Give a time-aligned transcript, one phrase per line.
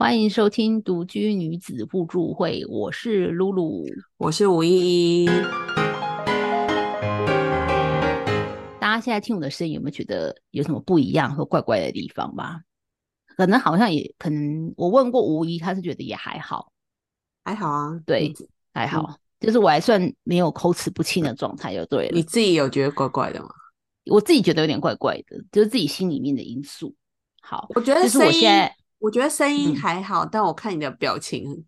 [0.00, 3.84] 欢迎收听独居女子互助会，我是露露，
[4.16, 5.26] 我是吴依依。
[8.80, 12.62] 大家现在听我的声音，有没有觉得有什么不一样或怪怪的地方吧？
[13.36, 16.72] 可能好像也可能，我问过吴依，她是觉得也还好，
[17.44, 18.32] 还好啊，对，
[18.72, 22.12] 还好，就是我还算没有口齿不清的状态，就对了。
[22.14, 23.50] 你自己有觉得怪怪的吗？
[24.10, 26.96] 我自己觉得有点怪怪的，就是自己心里面的因素。
[27.42, 28.18] 好，我觉得就是
[29.00, 31.64] 我觉得声音还好，但我看你的表情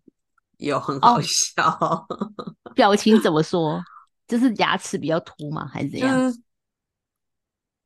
[0.57, 2.07] 有很好笑。
[2.73, 3.83] 表情怎么说？
[4.27, 5.67] 就是牙齿比较凸吗？
[5.67, 6.33] 还是怎样？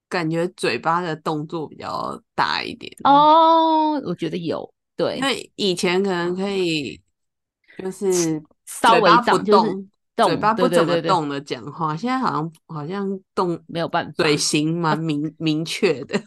[0.10, 2.96] 感觉嘴巴的动作比较大一点。
[3.04, 4.72] 哦，我觉得有。
[4.96, 7.02] 对，因为以前可能可以，
[7.78, 16.20] 就是稍微不动，嘴巴不怎么动的讲话，现在好像好像动没有办法，嘴型蛮明明确的。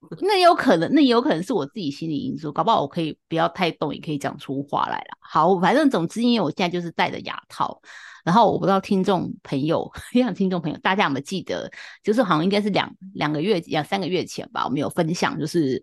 [0.20, 5.16] 那有可能，那也有可能是我自己心理因素，搞不好我可以不要太动，也可以讲出话来了。
[5.20, 7.80] 好，反正总之，因为我现在就是戴着牙套，
[8.24, 11.68] 然后我不知道听众朋友， 像听众朋友，大家有没有记得，
[12.04, 15.82] 就是好像应该是两两个月、两三个月前吧，我们有分享，就是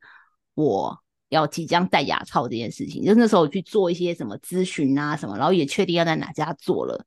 [0.53, 0.97] 我
[1.29, 7.03] 要即将戴牙套这件事情，就那时候我去做一些什么咨询啊什么，然后也确定要在哪家做了，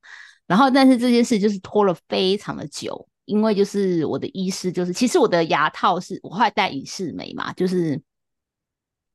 [0.47, 3.09] 然后但是这件事就是拖了非常的久。
[3.27, 8.01] 因为就是我的医师，就是其实我的牙套是我后来戴隐适美嘛，就是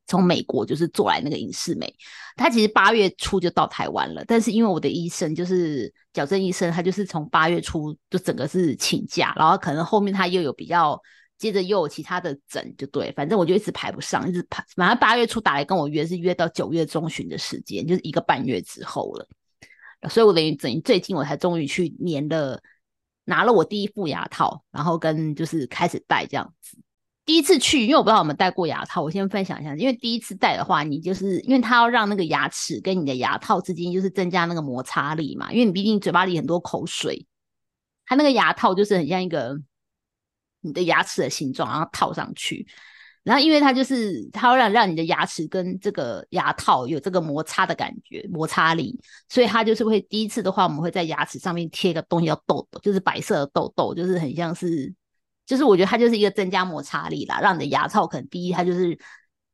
[0.05, 1.93] 从美国就是做来那个隐适美，
[2.35, 11.01] 他其实八月初就到台湾了，但是因为我的医生就是矫正医生，他就是从八月初就整个是请假，然后可能后面他又有比较
[11.37, 19.25] 接着又有其他的诊，就对，反正我就一直排不上，一直排，反正八月初打来跟我约是约到九月中旬的时间，就是一个半月之后了，
[20.09, 22.61] 所以我等于等于最近我才终于去粘了。
[23.25, 26.77] 拿了我第一副牙套，然后跟就是开始戴这样子。
[27.23, 29.75] 第一次去，因为我不知道有没有戴过牙套，我先分享一下。
[29.75, 37.27] 因为第一次戴的话，你就是因为它要让那个牙齿跟你的牙套之间就是增加那个摩擦力嘛，因为你毕竟嘴巴里很多口水，
[38.05, 39.55] 它那个牙套就是很像一个
[40.61, 42.67] 你的牙齿的形状，然后套上去。
[43.23, 48.99] 然后，因为它就是它要让让你的牙齿跟这个牙套有这个摩擦的感觉，摩擦力，
[49.29, 54.91] 所以它就是会第一次的话，我们会在牙齿上面贴一个东西叫痘痘，就是白色的痘痘，就是很像是，
[55.45, 58.97] 就是我觉得它就是一个增加摩擦力啦，让你的牙套可能第一它就是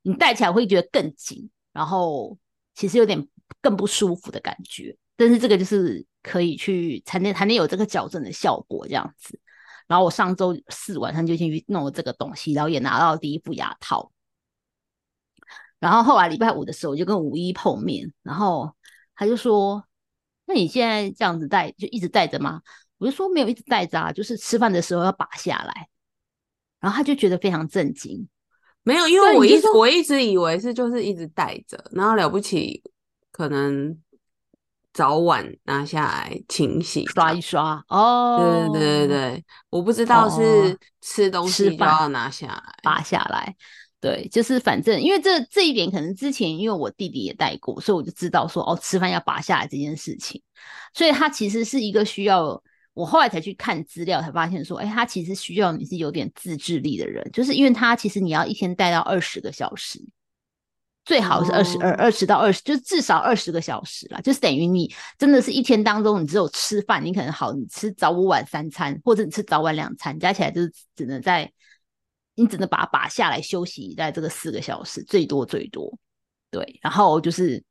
[0.01, 2.37] 你戴起来会觉得更紧，然后
[2.73, 3.27] 其实有点
[3.61, 9.37] 更不舒服的感觉，但是这个就是可以去才能才能有这个矫正的效果这样子。
[9.87, 14.11] 然后我上周四晚上就进去弄了这个东西，然后也拿到第一副牙套。
[15.79, 18.75] 然后后来礼拜五的时候，我就跟五一碰面，然后
[19.15, 19.83] 他就说
[20.45, 22.61] ：“那你现在这样子戴，就一直戴着吗？”
[22.99, 25.87] 我就说：“没有，一直戴着啊，就是吃饭的时候要拔下来。”
[26.81, 28.27] 然后他就觉得非常震惊，
[28.83, 32.83] 没有，因为我一我一直以为是就是一直戴着，然后了不起
[33.31, 33.97] 可能。
[34.97, 43.55] 早晚拿下来清洗刷一刷哦，对对对对我不知道是吃东西就要拿下来拔下来，
[44.01, 50.41] 对，就是反正因为这这一点可能之前因为我弟弟也带过，所以我就知道说哦，吃饭要拔下来这件事情，
[50.95, 52.59] 所以它其实是一个需要
[52.95, 60.01] 我后来才去看资料才发现说，哎，它其实需要你是有点自制力的人，就是因为它其实你要一天戴到二十个小时。
[61.07, 71.49] 最好是二十二二十到二十，就至少二十个小时啦，就是等于你真的是一天当中，你只有吃饭，你可能好，你吃早午晚三餐，或者你吃早晚两餐，加起来就是只能在
[72.35, 75.97] 你只能把它拔下来休息在这个四个小时，最多最多，
[76.51, 77.63] 对，然后就是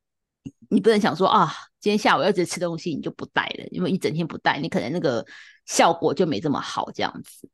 [0.71, 5.23] 你不能想说啊，今天下午要直接吃东西，你就不带了，因为一整天不带，你可能那个
[5.67, 7.47] 效果就没这么好，这样子。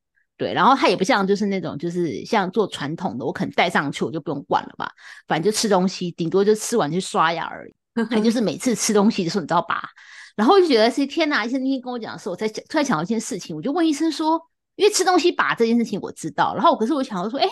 [0.42, 4.91] 对，然后它也不像就是那种就是像做传统的，我可能戴上去我就不用管了吧，
[5.28, 7.75] 反正就吃东西，顶多就吃完就刷牙而已。
[8.10, 9.88] 它就是每次吃东西的时候你知道吧？
[10.34, 11.44] 然后就觉得是天哪！
[11.44, 14.36] 医生那天跟我讲的时候，我才突然想到一件事情，我就问医生说，
[14.75, 17.48] 因为吃东西拔这件事情我知道，然后可是我想要说，哎，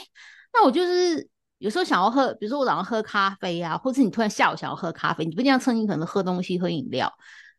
[0.52, 1.28] 那我就是
[1.58, 7.12] 有时候想要喝，比如说我早上喝咖啡啊，或者你突然下午想要喝咖啡，你不一定要趁你可能喝东西喝饮料，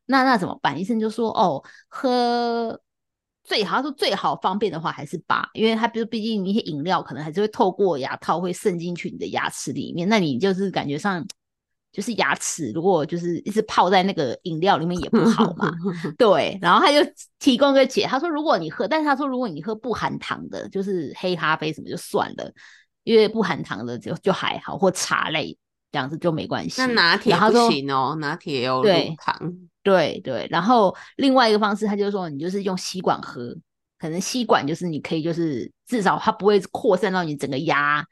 [0.08, 0.78] 那那怎么办？
[0.78, 2.82] 医生就说，哦，喝。
[3.52, 11.22] 最好说最好方便的话还是拔，因为它比如毕竟一些饮料可能还是会透过牙套会渗进去你的牙齿里面，那你就是感觉上
[11.92, 15.70] 就是牙齿如果就是一直泡在那个饮料里面也不好嘛。
[16.18, 17.06] 对，然后他就
[17.40, 22.50] 提供个解，他说如果你喝，但是他说如果你喝不含糖的，就是黑咖啡什么就算了，
[23.04, 25.58] 因为不含糖的就就还好，或茶类
[25.92, 26.80] 这样子就没关系。
[26.80, 29.54] 那拿铁不行哦，拿铁有乳糖。
[29.84, 33.56] 对对，然后另外一个方式，他就是说，你就是用吸管喝，
[33.98, 38.06] 可能吸管就是你可以，就是至少它不会扩散到你整个牙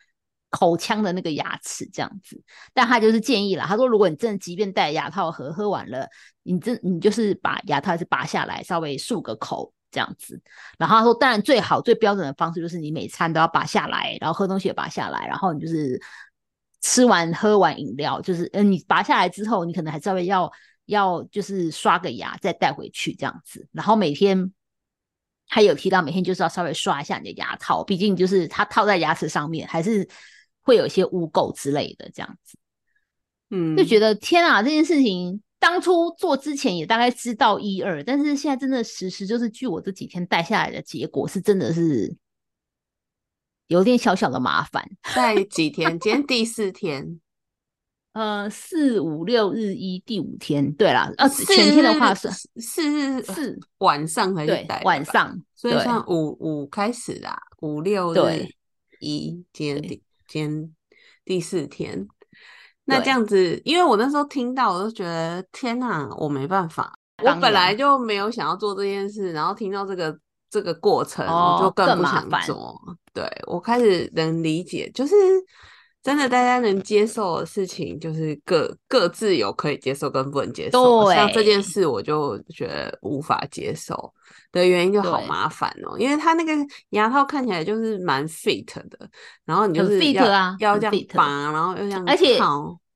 [0.49, 2.41] 口腔的那个牙齿这样子。
[2.73, 6.07] 但他就是建议啦，他说如果你真的即便戴牙套盒喝完了，
[6.41, 10.41] 你真你就是把牙套是拔下来，稍微漱个口这样子。
[10.79, 16.01] 然后他说，当然最好最标准的方式就是你每餐都要拔下来，然后喝东西也拔下来，然后你就是
[16.81, 20.51] 吃完喝完饮料，就是嗯你拔下来之后，你可能还稍微要
[20.89, 23.67] 要就是刷个牙再带回去这样子。
[23.71, 24.53] 然后每天。
[25.51, 30.07] 他有提到每天就是要稍微刷一下你的牙套，毕竟就是它套在牙齿上面，还是
[30.61, 32.55] 会有一些污垢之类的这样子。
[33.49, 42.15] 嗯，就觉得天啊，这件事情当初做之前也大概知道一二，但是现在真的实施，就是据我这几天带下来的结果，是真的是
[43.65, 44.87] 有点小小的麻烦。
[45.15, 45.99] 带几天？
[45.99, 47.19] 今天第四天。
[48.13, 52.27] 呃，四五六日一第五天，对啦，呃，全天的话是
[52.57, 58.47] 四日四晚上还是晚上，所以算五五开始啦，五六日
[58.99, 60.75] 一，今天第今天
[61.23, 62.07] 第四天，
[62.85, 66.91] 那这样子，因为我那时候听到，我就觉得天哪，我没办法，
[67.23, 70.19] 我本来就没有想要做这件事，然后听到这个
[70.49, 72.75] 这个过程，我就更不想做。
[73.13, 75.13] 对我开始能理解，就是。
[76.01, 81.11] 真的，大家能接受的事情，就是各各自有可以接受跟不能接受。
[81.11, 84.13] 像这件事，我就觉得无法接受
[84.53, 86.53] 的原因就好麻烦哦，因为他那个
[86.91, 88.97] 牙套看起来就是蛮 fit 的，
[89.43, 92.39] 然后你就是 fit 啊，要这样拔，然后又这样，而且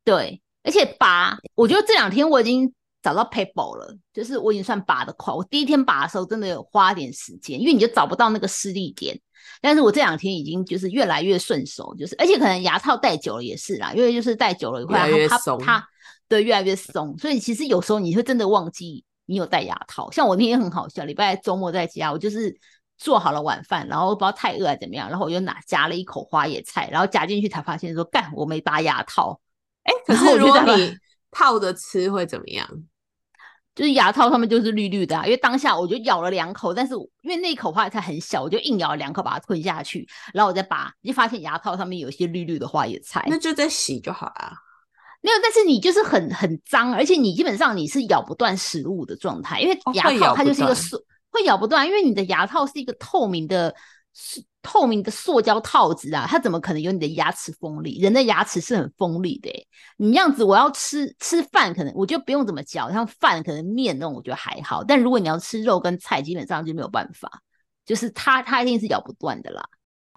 [0.05, 5.33] 对，而且拔，我觉得这两天我已经找到 paper 了，就是我已经算拔的快。
[5.33, 9.19] 我第一天拔的时候，真的有花点时间，因为你就找不到那个施力点。
[9.65, 14.93] 但是我这两天已经就是越来越顺手，就是而且可能牙套戴久了也是啦，因为就是戴久了以后，
[15.29, 15.87] 它它
[16.27, 20.11] 对越来越松，所以其实有时候你会真的忘记你有戴牙套。
[20.11, 22.53] 像我那天很好笑，礼拜周末在家，我就是
[22.97, 29.39] 做好了晚饭，然后不知道太饿还是怎么样，然后我就拿夹了一口花野菜，然后夹进去才发现说干我没拔牙套。
[29.83, 30.93] 哎，可是如果你
[31.31, 32.67] 套着吃会怎么样？
[33.75, 43.23] 就是牙套上面就是绿绿的啊，因为当下我就咬了两口，但是因为那一口花椰菜很小，我就硬咬了两口把它吞下去，然后我再拔，就发现牙套上面有一些绿绿的花椰菜。
[43.27, 44.53] 那就再洗就好了。
[45.21, 50.97] 没有，但是你就是很很脏，而且你基本上你是咬不断食物的状态，因为牙套它就是一个塑
[51.31, 53.73] 会咬不断，因为你的牙套是一个透明的。
[54.15, 57.99] 是透明的塑胶套子啊，它怎么可能有你的牙齿锋利？
[57.99, 59.51] 人的牙齿是很锋利的，
[59.97, 64.81] 你样子我要吃吃饭，可能我就不用怎么嚼，像饭可能面那种，我觉得还好。
[64.81, 67.29] 但如果你要吃肉跟菜，基本上就没有办法，
[67.85, 69.63] 就是它它一定是咬不断的啦。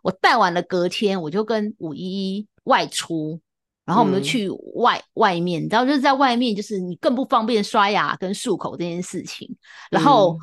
[0.03, 3.41] 我戴完了，隔天我就跟五一一外出，
[3.85, 9.57] 然后我们就去外外面，你知道就是在外面，就是你更不方便刷牙跟漱口这件事情，
[9.91, 10.39] 然后。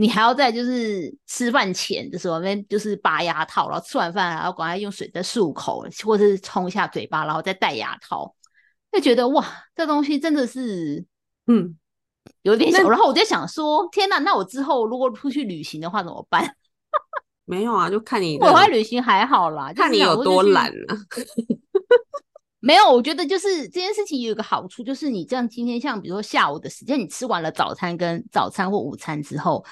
[0.00, 8.32] 你还要在就是吃饭前的时候，那就是拔牙套，然后吃完饭然后赶快用水再漱口，或者是冲一下嘴巴，然后再戴牙套，
[8.92, 11.04] 就觉得哇，这东西真的是
[11.48, 11.76] 嗯
[12.42, 12.88] 有点小。
[12.88, 16.48] 然后我就想说，天哪，那我之后如果出去旅行的话怎么办？
[17.44, 20.96] 没有啊，就看你我外旅行还好啦，看你有多懒啊。
[22.60, 29.64] 没有，我觉得就是这件事情有一个好处，就是你这样今天像比如说下午的时间，你吃完了早餐跟早餐或午餐之后。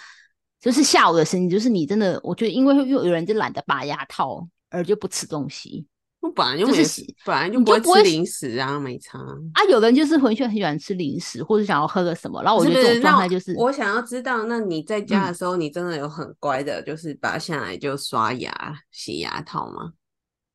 [0.66, 5.86] 就是下午的事情，就是你真的，我觉得因为又有人就懒得拔牙套，而就不吃东西。
[6.18, 6.84] 我本来就没，
[7.24, 9.62] 本来就不会吃零食啊，没差啊。
[9.70, 19.92] 有的人就是回去很喜欢吃零食，或者想要喝个什么，然后我觉得这种状态就是，我想要知道，那你在家的时候，你真的有很乖的，就是拔下来就刷牙、洗牙套吗？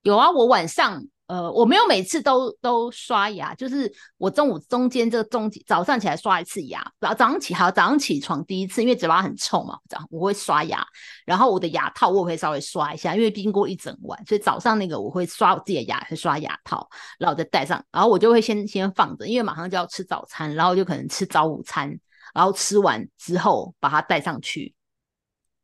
[0.04, 1.02] 有啊，我晚上。
[1.32, 10.86] 呃，我没有每次都都刷牙，就是我中午中间这个中早上起来刷一次牙，然后早上起好早上起床第一次，因为嘴巴很臭嘛，这样我会刷牙，
[11.26, 16.86] 然后我的牙套我会稍微刷一下，因为经过一整晚，所以早上那个我会刷我自己的牙，会刷牙套，
[17.18, 21.98] 然后再戴上，然后我就会先先放着，因为马上就要吃早餐，然后就可能吃早午餐，
[22.34, 24.76] 然后吃完之后把它戴上去。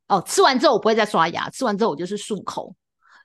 [0.07, 2.73] 哦，吃完之后我不会再刷牙，吃完之后我就是漱口，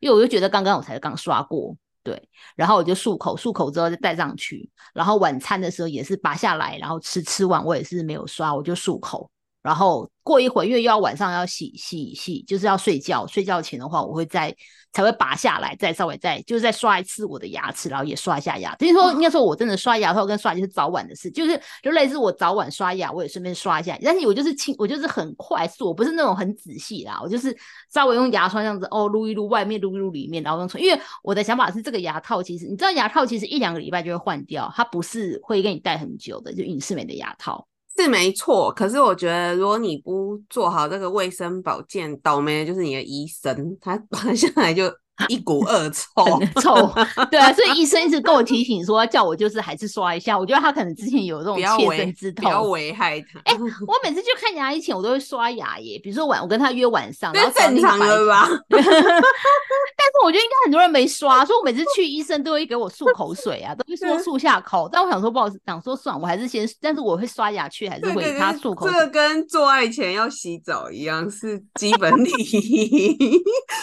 [0.01, 1.77] 因为我就觉得刚刚我才刚刷过。
[2.03, 2.21] 对，
[2.57, 9.31] 然后我就漱口，漱口之后就戴上去，然后晚餐的时候也是拔下来，然后吃，吃完我也是没有刷，我就漱口。
[9.63, 13.27] 然后过一会儿，因为要晚上要洗洗洗，就是要睡觉。
[13.27, 14.55] 睡觉前的话，我会再
[14.93, 18.75] 才会拔下来，再稍微再就是再刷一次我的牙齿，然后也刷一下牙。
[18.77, 23.99] 等于说，应该说我真的刷牙套跟刷牙是早晚的事，就是就类似我早晚刷牙，我也顺便刷一下。
[24.03, 27.57] 但是我就是轻，我就是很快速，我不是那种很仔细啦，我就是
[27.93, 30.81] 稍微用牙刷这样子哦撸一撸外面，撸一撸里面，然后用冲。
[30.81, 37.67] 因为我的想法是，这个牙套其实你知道，牙套其实一两个礼拜就会换掉，它不是会给你戴很久的，就隐适美的牙套。
[37.97, 44.85] 是没错，可是我觉得如果你不做好这个卫生保健，倒霉的就是你的医生，他 拔下来就
[45.29, 46.25] 一股恶臭，
[46.61, 46.93] 臭。
[47.31, 50.39] 对啊，所以医生一直跟我提醒说，叫我就是还是刷一下。
[50.39, 53.39] 我觉得他可能之前有这种切身之痛，不要危害他。
[53.45, 53.55] 哎，
[53.87, 56.01] 我每次去看牙医前，我都会刷牙耶。
[56.03, 58.49] 比如说晚，我跟他约晚上，然后正常了吧？
[58.71, 64.89] 但是我觉得应该很多人没刷，所以我每次去医生都会给我漱口水啊，都会说漱下口。
[64.91, 68.87] 但我想说不好意思，想说算，我还是先，但是我会刷牙去，还是会他漱口。
[68.89, 73.17] 这个跟做爱前要洗澡一样，是基本礼仪，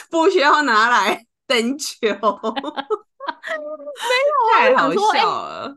[0.10, 1.28] 不需要拿来。
[1.50, 2.14] 等久，没
[4.30, 5.76] 有，太好笑了。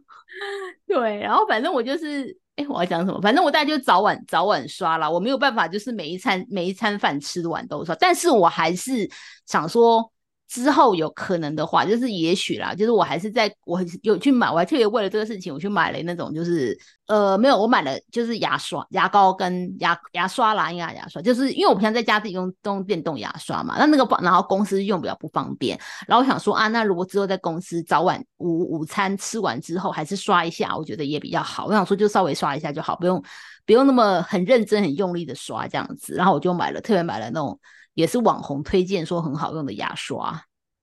[0.87, 3.21] 对，然后反正我就是，哎，我要讲什么？
[3.23, 9.11] 反正我大概就早晚早晚刷啦，我没有办法，就是每一餐每一餐饭吃完都刷，但是我还是
[9.47, 10.13] 想说。
[10.53, 31.65] 之后有可能的话，就是也许啦，就是我还是在我有去买，我还特别为了这个事情，我去买了那种，就是呃没有，我买了就是牙刷、牙膏跟牙牙刷啦，应该牙刷，就是因为我平常在家自己用用电动牙刷嘛，那那个然后公司用比较不方便，然后我想说啊，那如果之后在公司早晚午午餐吃完之后还是刷一下，我觉得也比较好。
[31.65, 33.23] 我想说就稍微刷一下就好，不用
[33.65, 37.59] 不用那么很认真很用力的刷这样子，然后我就买了特别买了那种。
[37.95, 40.43] 也是网红推荐说很好用的牙刷，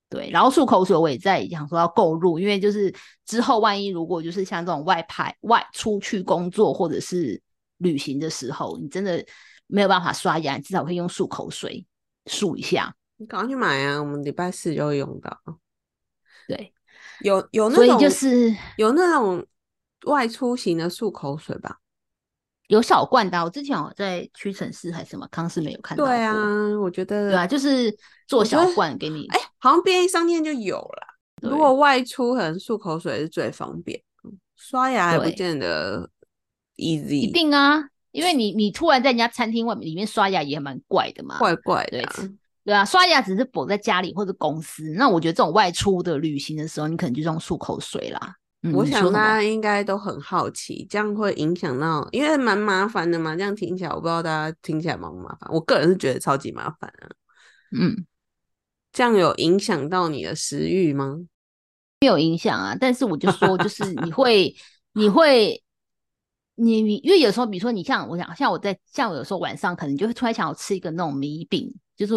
[0.10, 2.94] 对，然后漱口水我也在想说要购入，因为就是
[3.26, 7.42] 之后万一如果就是像这种外派外出去工作或者是
[7.78, 9.24] 旅行的时候，你真的
[9.68, 11.86] 没有办法刷牙，至少可以用漱口水
[12.26, 12.96] 漱一下。
[13.18, 15.38] 你赶快去买啊，我们礼拜四就会用到。
[16.48, 16.74] 对，
[17.22, 19.46] 有有那种，所以就是有那种
[20.06, 21.80] 外出型的漱口水吧。
[22.70, 26.06] 有小罐的，我之前我在屈臣氏还是什么康氏没有看到。
[26.06, 26.34] 对啊，
[26.80, 27.94] 我觉得对啊，就是
[28.28, 29.26] 做小罐给你。
[29.30, 31.08] 哎，好像便利商店就有了。
[31.42, 34.00] 如果外出，可能漱口水是最方便。
[34.56, 36.08] 刷牙还不见得
[36.76, 37.22] easy。
[37.22, 41.40] 一定啊，因为你你突然在人家餐厅外面里面刷牙也蛮怪的嘛。
[41.40, 42.04] 怪怪的。
[42.64, 44.94] 对啊，刷牙只是躲在家里或者公司。
[44.96, 48.36] 那我觉得这种外出的旅行的时候，你可能就用漱口水啦。
[48.74, 53.34] 我想大家应该都很好奇，这样会影响到，因为蛮麻烦的嘛。
[53.34, 55.50] 这样听起来，我不知道大家听起来麻不麻烦。
[55.50, 57.08] 我个人是觉得超级麻烦啊。
[57.72, 58.06] 嗯，
[58.92, 61.20] 这样有影响到你的食欲吗？
[62.02, 64.54] 没有影响啊，但是我就说，就是你会，
[64.92, 65.64] 你会，
[66.56, 72.14] 你你，因为有时候，比如说你像我想，像我在像我有时候晚上可能就会突然想要吃一个那种米饼，就是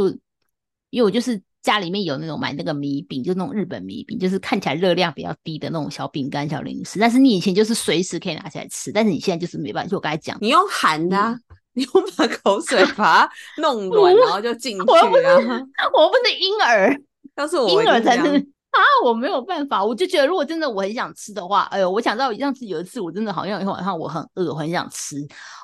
[0.90, 1.40] 因为我就是。
[1.62, 6.98] 家里面有那种买那个米饼，就那种日本米饼，就是看起来热量比较低的那种小饼干、小零食。
[6.98, 9.88] 但是你以前就是随时可以拿起来吃，但是你现在就是没办法。
[9.88, 11.38] 就我刚才讲，你用含的，
[11.74, 15.62] 你用把口水 把它弄软，然后就进去啊。
[15.92, 17.00] 我不是婴儿，
[17.36, 18.24] 要是我婴儿才是
[18.72, 19.84] 啊，我没有办法。
[19.84, 25.16] 我就觉得，如果真的我很想吃的话，哎呦，我想到上次有一次，我真的好像一晚上我很饿，我很想吃，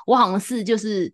[0.05, 1.11] 我好像是就是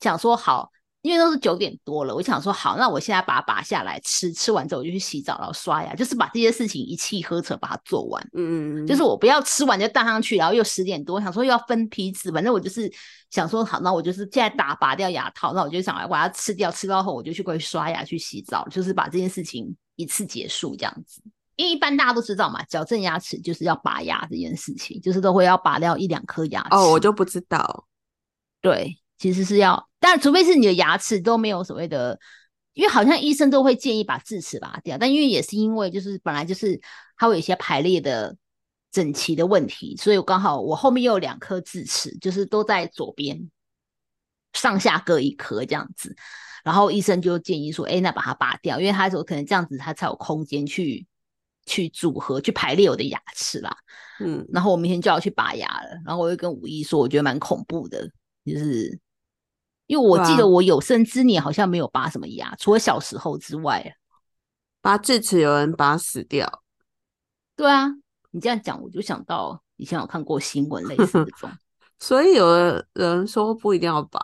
[0.00, 0.68] 想说好。
[1.04, 8.26] 因为都是九点多了，我想说好，那我现在把它拔下来吃，吃完之后我就去洗澡，然后刷牙，就是把这些事情一气呵成把它做完。
[8.32, 12.90] 嗯嗯嗯，就是我不要吃完就倒上去，然后又十点多，想说又要分批次，反正我就是
[13.28, 21.20] 想说好，那我就是现在打拔掉牙套，那我就想来把它吃掉，吃到后我就去过去刷牙去洗澡，就是把这件事情一次结束这样子。
[21.56, 26.68] 因为一般大家都知道嘛，矫正牙齿就是要拔牙这件事情，就是都会要拔掉一两颗牙齿。
[26.70, 27.86] 哦，我就不知道。
[28.62, 28.96] 对。
[29.24, 32.20] 其实是要，但除非是你的牙齿都没有所谓的，
[32.74, 36.78] 因为好像医生都会建议把智齿拔掉，但因为也是因为就是本来就是
[37.16, 38.36] 它会有一些排列的
[38.92, 43.50] 整齐的问题，所以我刚好我后面又有两颗智齿，就是都在左边，
[44.52, 46.14] 上下各一颗这样子，
[46.62, 51.06] 然后医生就建议说，哎，那把它拔掉，因为他说可能这样子他才有空间去
[51.64, 53.74] 去组合去排列我的牙齿啦，
[54.20, 58.06] 嗯，然后我明天就要去拔牙了，然后我又跟武艺说，我觉得蛮恐怖的，
[58.44, 59.00] 就是。
[59.86, 63.94] 因为我记得我有生之年好像没有拔什么牙，除了小时候之外，
[64.80, 66.62] 拔智齿有人拔死掉。
[67.54, 67.88] 对啊，
[68.30, 71.50] 你这样讲我就想到以前有看过新闻类似这种，
[72.00, 74.20] 所以有的人说不一定要拔，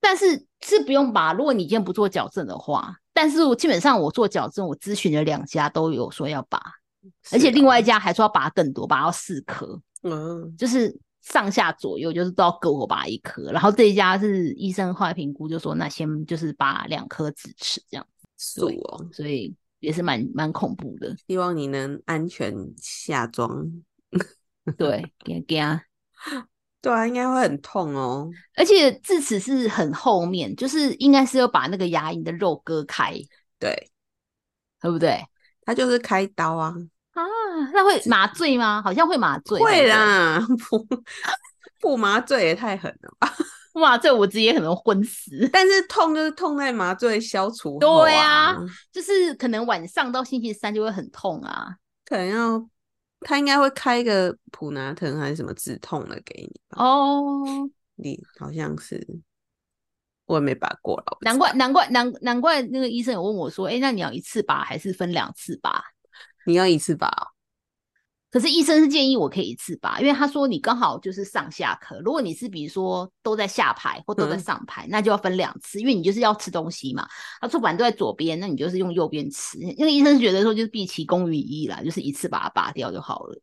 [0.00, 1.32] 但是是不用拔。
[1.32, 6.60] 如果你今天不做矫正的话，但是我基本上我做矫正，我咨询了两家都有说要拔，
[7.30, 10.98] 而且另外一家还说要拔更多，拔到四颗，嗯，就是。
[11.22, 21.14] 上下左右就是都要割我拔一颗，然后这一家是医生后来评估就说那先就是拔两颗智齿这样子，哦，所以也是蛮蛮恐怖的。
[21.26, 23.66] 希望你能安全下妆。
[24.76, 25.82] 对，给给啊，
[26.80, 28.30] 对啊，应该会很痛哦。
[28.56, 33.14] 而且智齿是很后面，就是应该是要把那个牙龈的肉割开，
[33.58, 33.90] 对，
[34.80, 35.24] 对不对？
[35.64, 36.74] 他就是开刀啊。
[37.64, 38.80] 啊，那会麻醉吗？
[38.82, 39.60] 好像会麻醉。
[39.60, 40.40] 会啦，
[40.70, 40.86] 不
[41.80, 43.32] 不麻醉也太狠了吧？
[43.74, 45.48] 麻醉我直接可能昏死。
[45.52, 48.56] 但是痛就是痛在麻醉消除对啊，
[48.92, 52.68] 就是可能晚上到星期三就会很痛啊，可能要
[53.20, 57.44] 他应该会开一个普拿疼还是什么止痛的给你哦。
[57.94, 59.06] 你好像是
[60.26, 65.82] 我也没拔过了，难怪难怪难难怪那个医生有问我说：“哎，那你要一次拔还是分两次拔？”
[66.46, 67.08] 你要一次拔。
[68.30, 72.00] 可是医生是建议我可以一次拔，因为他说你刚好就是上下课。
[72.04, 77.08] 如果你是比如说都在下排或都在上排，那就要分两次，因为你就是要吃东西嘛。
[77.40, 79.58] 他说反正都在左边，那你就是用右边吃。
[79.58, 83.40] 因为医生觉得说就是毕其功于一啦，就是一次把它拔掉就好了。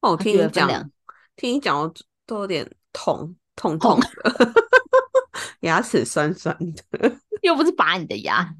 [0.00, 0.90] 哦，听你讲，
[1.36, 1.92] 听你讲，我
[2.24, 4.54] 都有点痛痛痛的，
[5.60, 6.56] 牙齿酸酸
[6.90, 8.54] 的，又不是拔你的牙。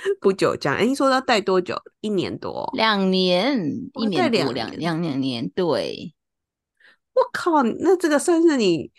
[0.20, 1.76] 不久这样，哎，你说要戴多久？
[2.00, 2.70] 一年多？
[2.74, 3.58] 两年？
[3.94, 4.52] 一年多？
[4.52, 5.48] 两两两年？
[5.50, 6.14] 对。
[7.14, 8.92] 我靠，那这个算是你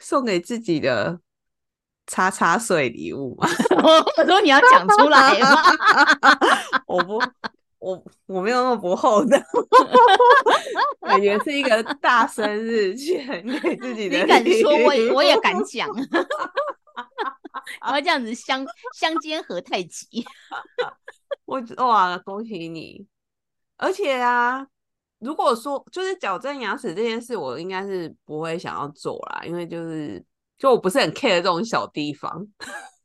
[0.00, 1.20] 送给自己的
[2.06, 3.48] 茶茶水礼物吗？
[4.18, 5.62] 我说你要讲出来吗？
[6.86, 7.22] 我不，
[7.78, 9.38] 我我没有那么不厚道，
[11.02, 13.18] 感觉是一个大生日去
[13.62, 14.18] 给自己的。
[14.18, 15.88] 你敢说，我也我也敢讲。
[17.80, 18.64] 然后这样子相
[18.98, 20.24] 相煎何太急？
[21.44, 23.06] 我哇，恭喜你！
[23.76, 24.66] 而且啊，
[25.18, 30.24] 如果说就是矫正牙齿这件事，我应该是不会想要做啦，因为就是
[30.58, 32.46] 就我不是很 care 这种小地方。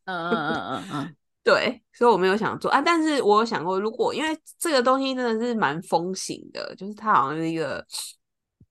[0.06, 2.82] 嗯嗯嗯嗯嗯， 对，所以我没有想做啊。
[2.82, 7.86] 但是我有想过，如果因为这个东西真的是蛮风行的，就是它好像是一个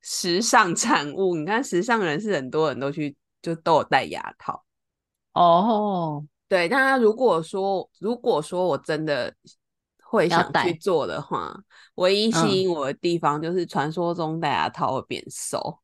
[0.01, 1.35] 时尚产物。
[1.37, 4.64] 你看，时尚人士很多人都去就都有戴牙套。
[5.35, 9.35] 哦，对，但他如果说如果说我真的
[10.03, 11.55] 会想去做的话，
[11.97, 15.79] 唯一吸引我的地方就是传说中戴牙套会变瘦。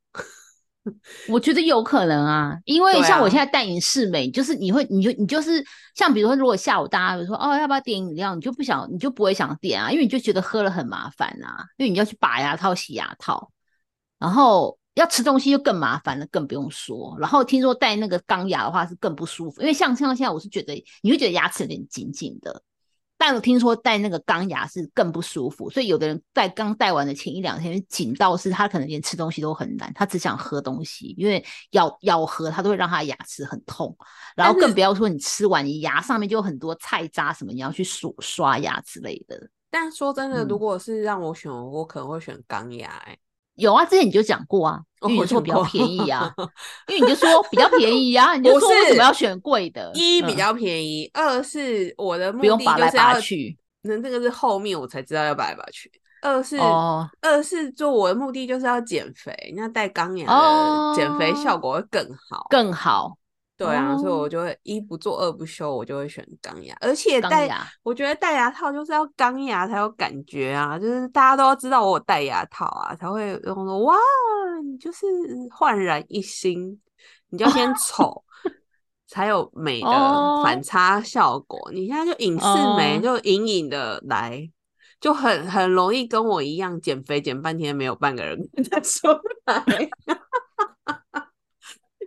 [1.28, 5.62] 我觉得有可能啊，因为像我现在戴隐适美，就是你会，你就你就是
[5.94, 13.50] 像比如说，如果下午大家说哦要不要点饮料，你就不想，你就不会想点啊，因为你就觉得喝了很麻烦啊，因为你要去拔牙套、洗牙套，
[14.18, 14.78] 然后。
[14.94, 17.16] 要吃东西就更麻烦了，更不用说。
[17.18, 22.62] 然后听说戴那个钢牙的话是更不舒服，因为像像现在我是觉得你会觉得牙齿有点紧紧的，
[23.16, 33.96] 但我听说戴那个钢牙是更不舒服，所以有的人在刚戴完的前一两天紧到是他可能连吃东西都很难，他只想喝东西，因为咬咬合他都会让他牙齿很痛。
[34.34, 39.48] 然后更不要说你吃完你牙上面就有很多菜渣什么，你要去刷刷牙之类的。
[39.70, 42.88] 但说真的，如果是让我选，我可能会选钢牙。
[43.06, 43.16] 哎。
[43.56, 46.32] 有啊，之前你就讲过啊，因为你说比较便宜啊，
[46.88, 49.90] 因为你就说比较便宜啊，你就说为什么要选贵的？
[49.94, 55.90] 一比较便宜，二是我的目的就是要去，那这个是后面我才知道要拔来拔去。
[56.22, 56.58] 二是
[57.22, 63.16] 二是做我的目的就是要减肥，那带钢牙的减肥效果会更好，更好。
[63.66, 66.76] 对啊，所以我就会一不做二不休，我就会选钢牙。
[66.80, 67.50] 而且戴，
[67.82, 73.94] 我觉得戴牙套就是要钢牙才有感觉啊，就是大家都要知道我有戴牙套啊，才会用说哇，
[74.64, 75.06] 你就是
[75.50, 76.80] 焕然一新。
[77.32, 78.24] 你就要先丑，
[79.06, 79.88] 才有美的
[80.42, 81.70] 反差效果。
[81.72, 82.46] 你现在就隐适
[82.76, 84.50] 美，就隐隐的来，
[85.00, 88.36] 就很很容易跟我一样减肥减半天没有半个人
[88.68, 89.06] 看出
[89.44, 89.64] 来。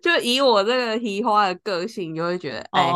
[0.03, 2.91] 就以我这个提花的个性，就会觉得哎，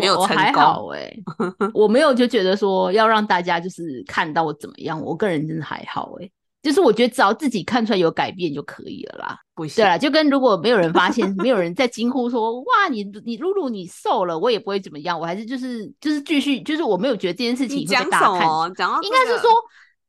[0.00, 1.14] 没有成功哎，
[1.74, 6.30] 我没有就觉得说要让大家就是看到我怎么样，我个人真的还好哎，
[6.62, 9.38] 就是我觉得只要自己看出来有改变就可以了啦。
[9.76, 19.50] 对啦，就跟如果没有人发现， 没有人在惊呼说哇你你露露你瘦了，我也不会怎么样，我还是就是就是继续就是我没有觉得这件事情会被大家看，讲到应该是说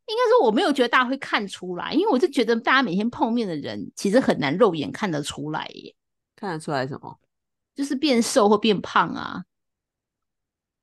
[0.06, 5.94] 应该说我没有觉得大家会看出来，因为我是觉得大家每天碰面的人其实很难肉眼看得出来耶。
[6.40, 7.20] 看得出来什么？
[7.76, 9.44] 就是变瘦或变胖啊？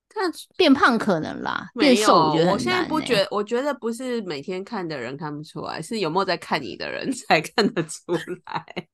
[0.09, 8.13] 看变胖可能啦，变瘦我觉得我现在不觉，我觉得不是每天看的人看不出来，是有没有在看你的人 才看得出
[8.45, 8.89] 来。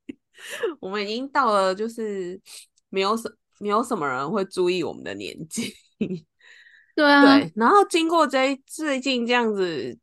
[0.81, 2.40] 我们已经到了，就是
[2.88, 5.75] 没有什没有什么人会注意我们的年纪。
[6.94, 7.53] 对啊，对。
[7.57, 9.98] 然后经过这最近这样子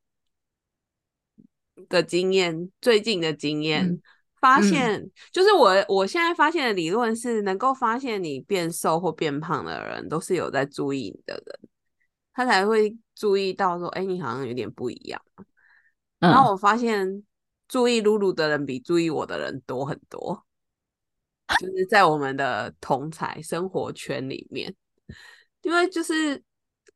[1.88, 4.02] 的经验，最近的经验。
[4.39, 11.69] 发现就是我，我现在发现的理论是，能够发现你变瘦或变胖的人，都是有在注意你的人，
[12.34, 15.21] 他才会注意到说，哎，你好像有点不一样。
[16.19, 17.23] 然后我发现，
[17.67, 20.45] 注意露露的人比注意我的人多很多，
[21.60, 24.73] 就是在我们的同才生活圈里面，
[25.63, 26.41] 因为就是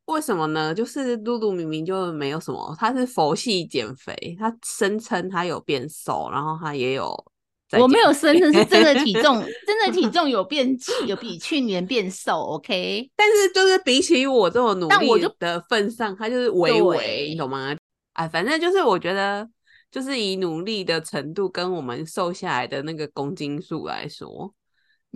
[0.06, 0.74] 为什么呢？
[0.74, 7.33] 就是露露明明就没有什么，她是佛系减肥，她声称她有变瘦，然后她也有。
[7.72, 13.10] 我没有声称是真的体重， 真的体重有变有比去年变瘦，OK。
[13.16, 17.76] 但是就是比起我这么努力的份上，他就是微微，你懂吗？
[18.14, 19.50] 哎，反正就是我觉得，
[19.90, 24.54] 就是以努力的程度跟我们瘦下来的那个公斤数来说，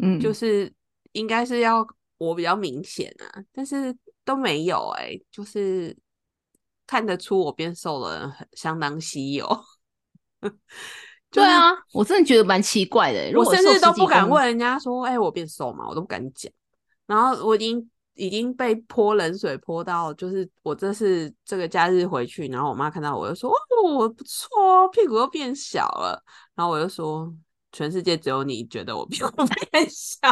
[0.02, 0.74] 嗯，就是
[1.12, 1.86] 应该是要
[2.18, 5.96] 我比较明显啊，但是都没有哎，就是
[6.88, 9.48] 看得出我变瘦了，很相当稀有。
[11.38, 13.32] 对啊，我真的觉得蛮奇怪的。
[13.38, 16.52] 我甚至都不敢问人家说：“哎，我变瘦吗？”我都不敢讲。
[17.06, 26.22] 然后我已经已经被泼冷水泼到，就是我这次这个假日回去，然后我妈看到我就说：“哦，我不错哦，屁股又变小了。”
[26.56, 27.32] 然后我就说
[27.72, 29.30] ：“全世界只有你觉得我屁股
[29.72, 30.28] 变小。”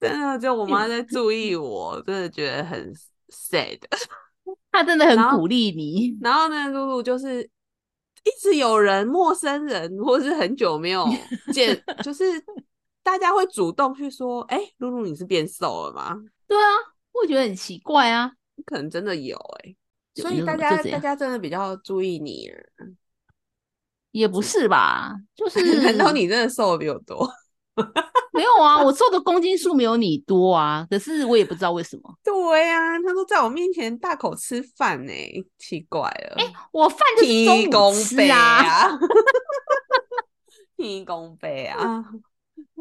[0.00, 2.92] 真的，就我妈在注意我，真的觉得很
[3.30, 3.78] sad。
[4.72, 6.18] 她真的很鼓励你。
[6.20, 7.48] 然后呢，露露就是。
[8.28, 11.06] 一直有人，陌生人，或是很久没有
[11.52, 12.24] 见， 就是
[13.02, 16.14] 大家会主动去说：“哎，露露，你是变瘦了吗？”
[16.46, 16.62] 对啊，
[17.12, 18.30] 我觉得很奇怪啊，
[18.66, 19.74] 可能真的有哎，
[20.14, 22.50] 所以大家大家真的比较注意你，
[24.10, 25.14] 也不是吧？
[25.34, 27.30] 就是，难道你真的瘦的比我多？
[28.32, 32.02] 没有啊，我瘦的公斤数没有你多啊，可是我也不知道为什么。
[32.22, 32.32] 对
[32.66, 35.12] 呀，他说在我面前大口吃饭呢，
[35.58, 36.36] 奇怪了。
[36.36, 38.98] 哎，我饭就是中午吃啊，
[40.76, 42.04] 提供 杯啊。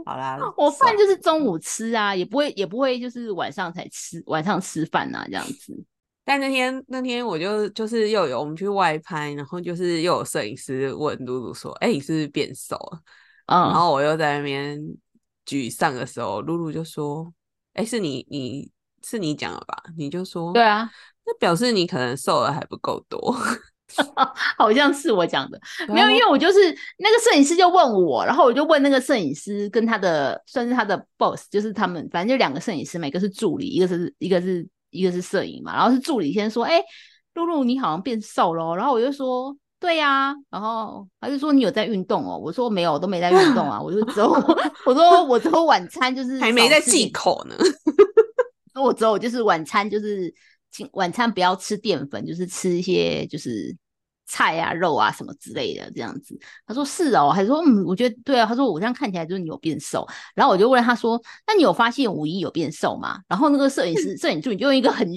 [0.06, 5.74] 好啦，我饭就是中午吃啊，也不会也不会就是晚上才吃，晚上吃饭啊这样子。
[6.24, 13.00] 但那天那天我就就是又有我们去外拍，然后就是又有摄影师问露露说：“哎，你是不是变瘦了？”
[13.48, 14.80] 嗯，然后我又在那边
[15.46, 17.34] 沮丧的时候，露露就说
[17.74, 18.70] ：“哎，是你，你
[19.04, 19.84] 是你讲的吧？
[19.98, 20.90] 你就说，对啊，
[21.26, 23.34] 那表示你可能瘦的还不够多，
[24.58, 25.58] 好像是我讲的，
[25.88, 26.60] 没有，因为我就是
[26.98, 36.84] 那个摄影师就问我，然后我就问那个摄影师跟他的算是他的 boss，就是他们反正就两个摄影师，一个是助理，一个是一个是一个是摄影嘛，然后是助理先说：哎，
[37.34, 44.28] 露露你好像变瘦了，然后我就说。”对呀，然后他就说你有在运动哦，我说没有，我都没在运动啊， 我就只有
[44.86, 47.56] 我说我只有晚餐就是还没在忌口呢，
[48.74, 50.34] 那我只有就是晚餐就是
[50.94, 53.76] 晚餐不要吃淀粉，就是吃一些就是
[54.26, 56.36] 菜啊肉啊什么之类的这样子。
[56.66, 63.20] 他说是哦，还说嗯，我觉得对啊，他说我这样看起来就是你有变瘦，然后我就问他说，那你有发现五一有变瘦吗？
[63.28, 65.08] 然后那个摄影师 摄影助理就用一个很。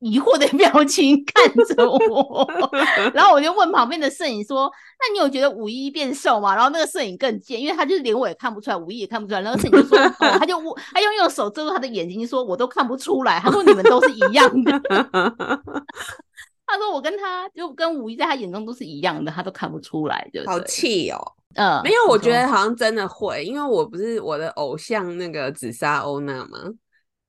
[0.00, 2.46] 疑惑的表情看着我，
[3.12, 9.40] 然后我就问旁边的摄影说：“那你有觉得五一变瘦吗？”然后那个摄影更贱，因为他就是连我也看不出来，五一也看不出来。
[9.40, 10.56] 然后摄影就说：“哦，他就
[10.92, 14.72] 他用用手遮住他的眼睛，说我都看不出来。”他说：“你们都是一样的。
[16.64, 21.18] ”他说：“我跟他就跟五一在他眼中都是一样的，他都看不出来。”就好气哦。
[21.54, 26.58] 嗯，没有，我觉得好像真的会，因为我不是我的偶像那个紫砂欧娜吗？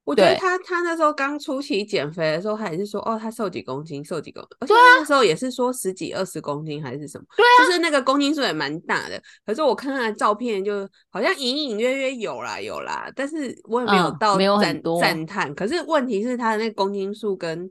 [0.09, 9.21] 我觉得他他那时候刚初期减肥的时候，他也是说哦，他瘦几公斤，瘦几公斤，而且那时候也是说十几二十公斤还是什么，对啊，就是那个公斤数也蛮大的。
[9.45, 15.53] 可是我看他的照片，就好像隐隐约约有啦有啦，但是我也没有到赞赞叹。
[15.53, 17.69] 可是问题是他的那个公斤数跟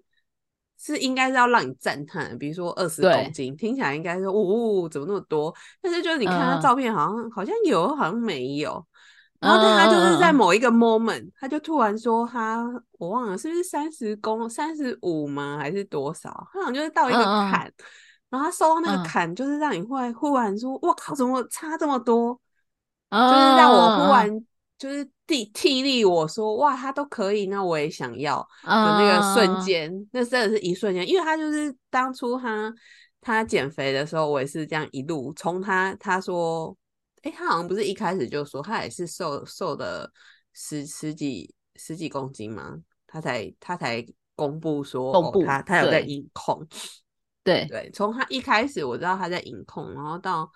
[0.80, 5.52] 是应该是要让你赞叹，比如说二十公斤，听起来应该是哦怎么那么多？
[5.82, 8.86] 但是就是你看他照片，好像好像有，好像没有。
[9.40, 12.66] 然后他就是在某一个 moment，他就突然说他，
[12.98, 16.28] 我忘了是不是三十公三十五吗，还是多少？
[16.52, 17.72] 他好像就是到一个坎，
[18.30, 22.34] 然后他收到那个坎，就是让你会忽然说，我靠，怎么差这么多？
[23.10, 24.28] 就是让我忽然
[24.76, 32.74] 就是替替力我说，哇，他都可以，那我也想要的那个瞬间，那真的是一瞬间，因为他就是当初他
[33.20, 36.76] 他减肥的时候，我也是这样一路从他他说。
[37.28, 40.10] 哎，他好像不是一开始就说他也是瘦瘦的
[40.54, 42.78] 十十几十几公斤吗？
[43.06, 45.12] 他才他才公布说
[45.44, 46.66] 他他有在隐控，
[47.44, 50.50] 对对，从他一开始我知道他在隐控，然后到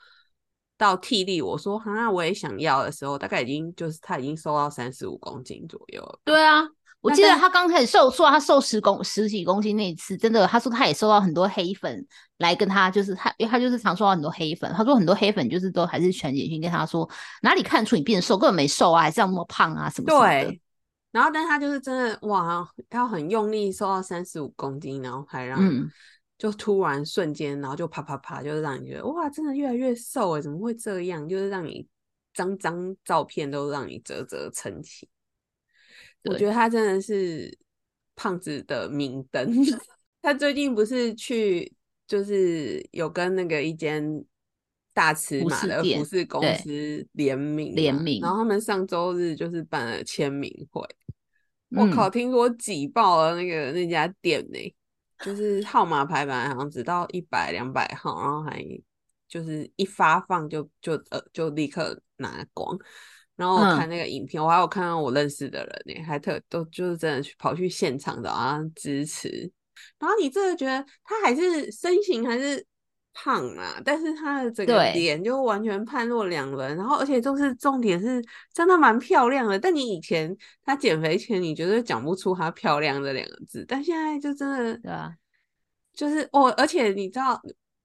[0.78, 6.20] 到替力我说哈我也想要的时候，大概已经就是他已经瘦到三十五公斤左右。
[6.24, 6.62] 对啊。
[7.02, 12.06] 我记得他刚开始瘦，说他瘦十公十几公斤那一次，真的，他说他也收到很多黑粉
[12.38, 14.72] 来跟他，就是他，因为他就是常收到很多黑粉。
[14.72, 17.08] 他说很多黑粉就是都还是全简讯跟他说，
[17.42, 20.58] 哪里看出你变瘦，根本没瘦啊，还是要那么胖啊什么什么的。
[21.10, 25.60] 然后，但他就是真的哇，要很用力瘦到三十五公斤，然后还让
[26.38, 31.28] 就突然瞬间，然后就啪啪啪，就是让你觉得哇，真的越来越瘦哎，怎么会这样？
[31.28, 31.86] 就是让你
[32.32, 35.08] 张张照片都让你啧啧称奇。
[36.24, 37.56] 我觉得他真的是
[38.14, 39.52] 胖子的明灯。
[40.22, 41.72] 他最近不是去，
[42.06, 44.24] 就是有跟那个一间
[44.94, 50.80] 大尺码的服饰公司联名，联名，然后他们上周日就是办了签名会。
[51.70, 54.74] 我靠，听说挤爆了那个那家店呢，
[55.24, 58.62] 就是号码排版好像只到一百两百号，然后还
[59.26, 62.78] 就是一发放就就呃就立刻拿光。
[63.42, 69.28] 然后我看那个影片，我还有看到我认识的人呢，还特都就是真的去跑去现场的啊支持。
[69.98, 72.64] 然后你真的觉得他还是身形还是？
[73.14, 78.24] 胖啊，但是他的整个脸就完全判若两人，然后而且就是重点是
[78.54, 79.58] 真的蛮漂亮的。
[79.58, 85.14] 但你以前他减肥前，你绝对讲不出她漂亮这两个字，但现在就真的对啊，
[85.92, 87.38] 就是我，而且你知道，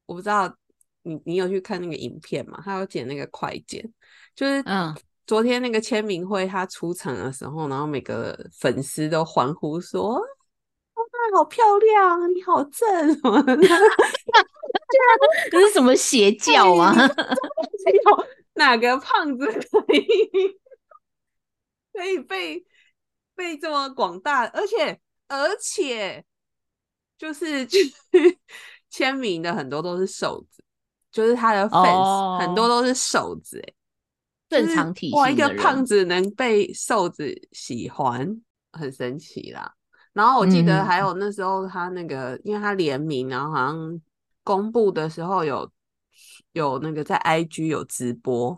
[0.05, 0.55] 我不知道
[1.01, 2.61] 你你有去看那个影片吗？
[2.63, 3.83] 他有剪那个快剪，
[4.33, 4.95] 就是嗯，
[5.27, 10.13] 昨天那个签名会他出场的时候，然后每个粉丝都欢呼说
[10.95, 11.03] ：“哇，
[11.35, 13.55] 好漂亮，你好正 什么的。”
[15.51, 16.95] 这是什么邪教啊？
[16.95, 20.29] 有哪个胖子可以
[21.93, 22.65] 可以被
[23.35, 24.45] 被这么广大？
[24.47, 26.23] 而且而且
[27.17, 28.37] 就是就是
[28.89, 30.63] 签名的很多都是瘦子，
[31.11, 33.73] 就是他的 fans 很多都是瘦子，哎，
[34.49, 39.73] 正常体型哇，一个胖子能被瘦子喜欢，很神奇啦。
[40.13, 44.01] 然后我记得还有那时候他那个，因为他联名，然后好像。
[44.47, 45.69] 公布的时候有
[46.53, 48.57] 有那个在 IG 有直播，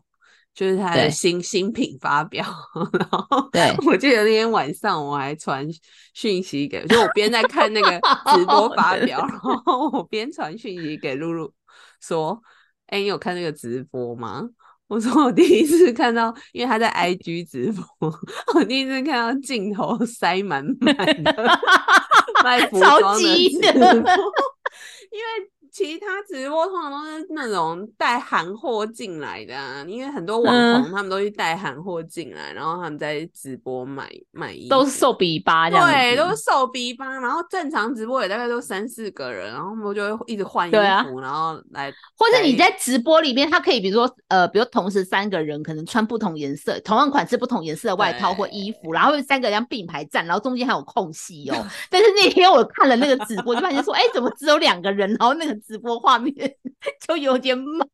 [0.54, 2.46] 就是他的新新品发表。
[2.94, 5.68] 然后对我记得那天晚上我还传
[6.14, 8.00] 讯息给，就我边在看那个
[8.36, 11.52] 直播 发表，然后我边传讯息给露露
[12.00, 12.40] 说
[12.86, 14.48] ：“哎，你有看那个直播吗？”
[14.90, 18.14] 我说：“我第一次看到，因为他在 IG 直播，
[18.56, 21.60] 我第一次看到镜头塞满满的
[22.44, 23.82] 卖服装的直播，
[25.14, 30.54] 因为。”其他直播通常都是那种带韩货进来的啊，因为很多网
[30.84, 37.20] 红他们都去带韩货进来，然后他们在直播买买衣服，都是瘦比八这样，对，都是瘦比八。
[37.20, 51.68] 然后正常直播也大概都三四个人，然后他们就会一直换衣服，然后来，或者你在直播里面，他可以比如说呃，比如同时三个人可能穿不同颜色、同样款式、不同颜色的外套或衣服，然后三个人并排站，然后中间还有空隙哦。
[51.92, 55.10] 但是那天我看了那个直播，就发现说，哎，怎么只有两个人？
[55.20, 55.59] 然后那个。
[55.60, 56.34] 直播画面
[57.08, 57.88] 就有点慢，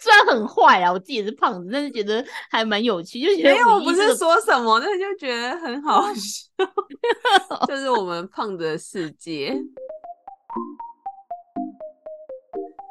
[0.00, 6.52] 虽然很坏啊，我自己也是胖子，但是觉得还蛮有趣，就觉得没有我不是说什么，但是就觉得很好笑，
[7.66, 9.56] 就是我们胖子的世界。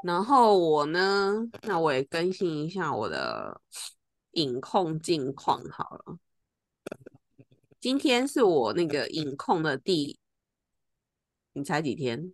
[0.04, 1.34] 然后我呢，
[1.64, 3.60] 那我也更新一下我的
[4.34, 6.18] 影控近况好了。
[7.80, 10.20] 今天是我那个影控的第，
[11.54, 12.34] 你猜几天？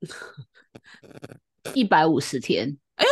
[1.74, 3.10] 一百五十天，哎呦，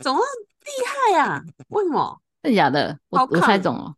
[0.00, 1.42] 怎么厉害呀？
[1.68, 2.20] 为什么？
[2.42, 2.98] 真的假的？
[3.10, 3.94] 我我猜中了，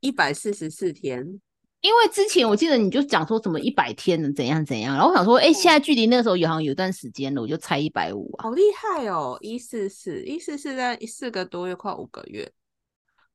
[0.00, 1.40] 一百四十四天。
[1.82, 8.44] 因为之前我记得你就讲说什么一百天的怎样怎样，然后我想说，哎，现在距离那个时候有好像有段时间了，我就猜一百五啊。
[8.44, 9.36] 好厉害哦！
[9.40, 12.50] 一四四，一四四在四个多月，快五个月。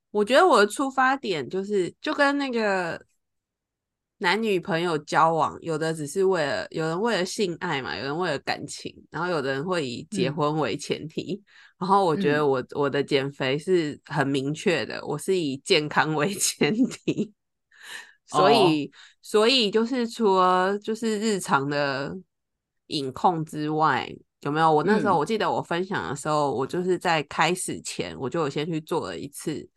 [0.09, 3.01] 我觉得我的出发点就是就跟那个。
[4.21, 11.41] 男女朋友交往，有的只是为了有人为了性爱嘛，有人为了感情，然后有的人会以结婚为前提。
[11.79, 17.33] 然后我觉得我我的减肥是很明确的，我是以健康为 前提。
[18.27, 18.91] 所以
[19.23, 22.15] 所以就是除了就是日常的
[22.87, 24.07] 饮控之外，
[24.41, 24.71] 有没有？
[24.71, 29.67] 我那时候我记得我分享的时候，我就是在开始前我就有先去做了一次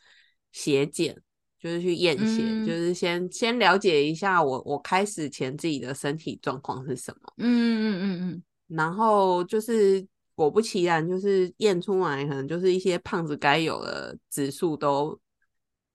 [0.52, 1.18] 血检。
[1.64, 7.32] 就是去验血，就是先先了解一下我我开始前自己的身体状况是什么。
[7.38, 8.42] 嗯嗯嗯嗯
[8.76, 15.18] 然后就是果不其然，就是验出来可能就是一些胖子该有的指数都，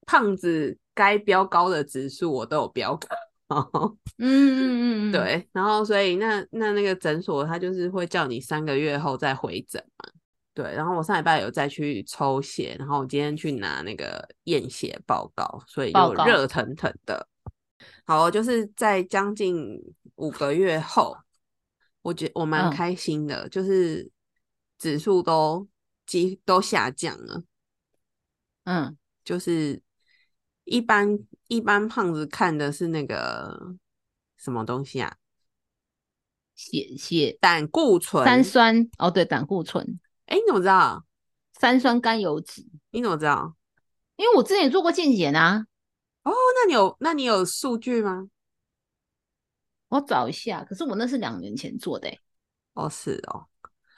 [0.08, 3.08] 胖子该标高的指数我都有标高。
[4.18, 4.26] 嗯
[5.08, 5.48] 嗯嗯对。
[5.52, 10.10] 然后所以那那那个诊所他就是会叫你三个月后再回诊嘛。
[10.54, 17.28] 对，然后我上礼拜有再去抽血，然后我今天去拿那个验血报告，所以又热腾腾的。
[18.06, 19.80] 好，就是在将近
[20.16, 21.16] 五个月后，
[22.02, 24.10] 我觉我蛮开心的，就是
[24.78, 25.66] 指数都
[26.06, 27.44] 几都下降了。
[28.66, 29.82] 嗯，就是
[30.66, 33.76] 一般一般胖子看的是那个
[34.36, 35.16] 什么东西啊？
[36.56, 40.00] 血血胆固醇、三酸哦，对，胆固醇。
[40.30, 41.04] 哎，你怎么知道？
[41.60, 42.64] 三酸甘油脂？
[42.92, 43.56] 你怎么知道？
[44.16, 45.66] 因为我之前也做过健检啊。
[46.24, 48.30] 哦，那你有那你有数据吗？
[49.88, 50.64] 我找一下。
[50.64, 52.08] 可是我那是两年前做的。
[52.74, 53.48] 哦，是哦。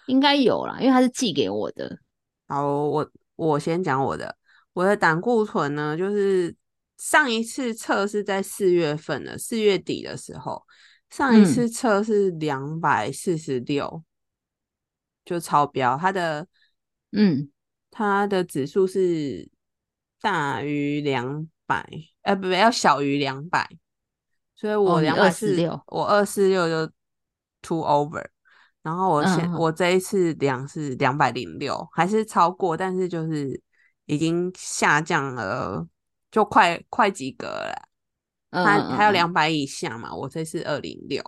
[0.08, 2.00] 应该有啦，因为他是寄给我的。
[2.48, 4.38] 好，我我先讲我的，
[4.72, 6.56] 我的胆固醇呢，就是
[6.98, 10.64] 上一次测是在四月份的四月底的时候，
[11.10, 14.04] 上一次测是两百四十六，
[15.26, 15.98] 就超标。
[15.98, 16.48] 它的
[17.12, 17.50] 嗯，
[17.90, 19.50] 它的指数是
[20.22, 21.88] 大于两百，
[22.22, 23.70] 呃，不不，要小于两百。
[24.56, 26.94] 所以我两百四六，我二四六就
[27.64, 28.24] two over，
[28.84, 33.60] 然后我现我这一次量是两百零六，还是超过，但是就是
[34.06, 35.88] 已经下降了，
[36.30, 37.88] 就快快及格了。
[38.52, 41.24] 它还有两百以下嘛，我这是二零六，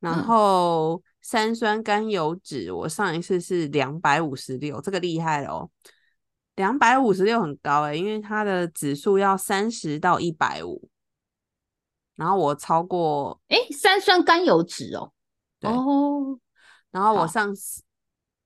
[0.00, 5.70] 然后三酸甘油脂我上一次是两百五十六，这个厉害哦，
[6.56, 10.88] 两百五十六很高哎，因为它的指数要三十到一百五。
[12.16, 15.12] 然后我超过哎，三酸甘油脂哦，
[15.60, 16.40] 哦，
[16.90, 17.80] 然后我上次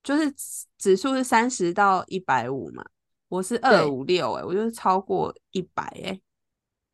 [0.02, 0.30] 就是
[0.76, 2.84] 指数是三十到一百五嘛，
[3.28, 6.20] 我是二五六诶，我就是超过一百诶，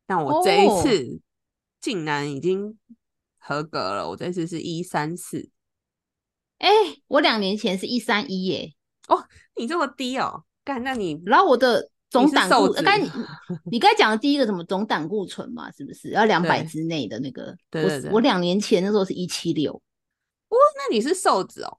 [0.05, 1.19] 但我这一次
[1.81, 2.79] 竟然已经
[3.37, 5.49] 合格了，我这次是一三四，
[6.61, 6.69] 哎，
[7.07, 8.73] 我两年前是一三一耶，
[9.07, 9.23] 哦，
[9.57, 11.89] 你这么低哦，干，那你然后我的。
[12.11, 13.09] 总胆固刚你
[13.63, 17.55] 你刚才讲的第一个什么总胆固醇嘛，是不是要两百之内的那个？
[17.69, 18.11] 对对对。
[18.11, 19.71] 我两年前那时候是一七六。
[19.71, 21.77] 哇，那你是瘦子哦。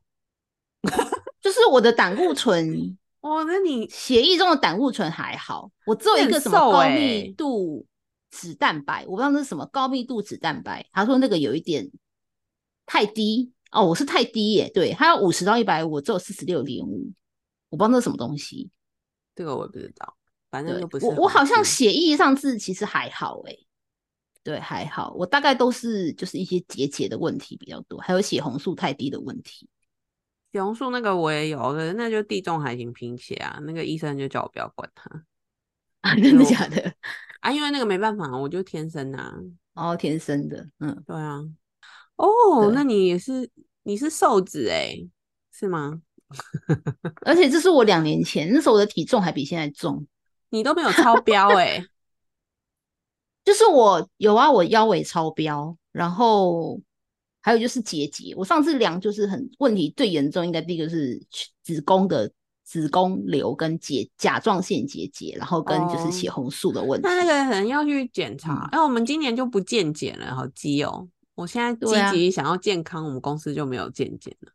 [1.38, 5.70] 就是我的胆固醇，哇，那你血液中的胆固醇还好。
[5.84, 7.84] 我只有一个什么高密度
[8.30, 10.88] 脂蛋白，我不知道那是什么高密度脂蛋白。
[10.94, 11.90] 他说那个有一点
[12.86, 14.70] 太低哦，我是太低耶。
[14.72, 17.10] 对，他要五十到一百五，我只有四十六点五，
[17.70, 18.70] 我不知道那是什么东西。
[19.34, 20.16] 这个我不知道。
[20.50, 23.56] 反正不是我，我好像血液上字其实还好哎，
[24.42, 29.66] 对，还好，我大概都是就是一些结节的问题比较多，还有血红素太低的问题。
[30.52, 35.24] 血红素那个我也有，的，那就地中海型贫血啊，那个医生就叫我不要管它
[36.02, 36.92] 啊，真的假的
[37.40, 37.50] 啊？
[37.50, 39.34] 因为那个没办法，我就天生啊，
[39.72, 41.40] 哦，天生的，嗯，对啊，
[42.24, 43.50] 哦，那你也是
[43.82, 44.96] 你是瘦子哎，
[45.50, 46.00] 是吗？
[47.26, 50.06] 而且这是我两年前，那时候我的体重还比现在重。
[50.50, 51.84] 你都没有超标哎，
[53.44, 56.80] 就是我有啊，我腰围超标，然后
[57.40, 58.34] 还有就是结节。
[58.36, 61.20] 我上次量就是很问题最严重，应该第一个是
[61.64, 62.30] 子宫的
[62.64, 67.08] 子宫瘤跟结甲状腺结节，然后跟就是血红素的问题。
[67.08, 68.68] 那那个可能要去检查。
[68.70, 71.08] 哎，我们今年就不健检了，好急哦！
[71.34, 74.52] 我现在积极想要健康，我们公司就没有健检了。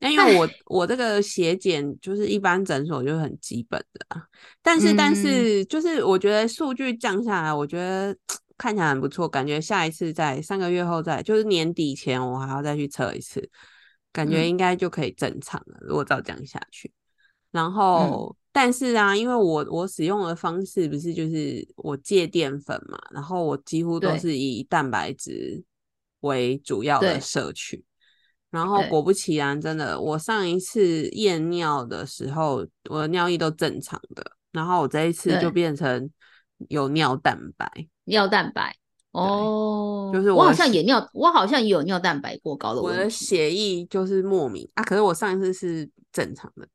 [0.00, 4.22] 那因为我我这个血检就是一般诊所就是很基本的啊，
[4.60, 8.14] 但是但是就是我觉得数据降下来，我觉得
[8.58, 13.48] 看起来很不错，感觉下一次在三个月后再就是年底前我还要再去测一次，
[14.12, 15.78] 感觉应该就可以正常了。
[15.80, 16.92] 如果照这样下去，
[17.50, 25.64] 然后但是啊，因为我我使用的方式不是就是我戒淀粉嘛，然后我几乎都是以蛋白质
[26.24, 27.84] 为主要的摄取。
[28.50, 36.08] 然后果不其然，真的，我上一次验尿的时候，我的尿液都正常的，然后我这一次就变成
[36.68, 37.68] 有尿蛋白，
[38.04, 38.76] 尿蛋白，
[39.10, 46.68] 哦，就是我好像也尿，我好像也有尿蛋白过高的我的血液就是莫名啊，可是我上一次是正常的，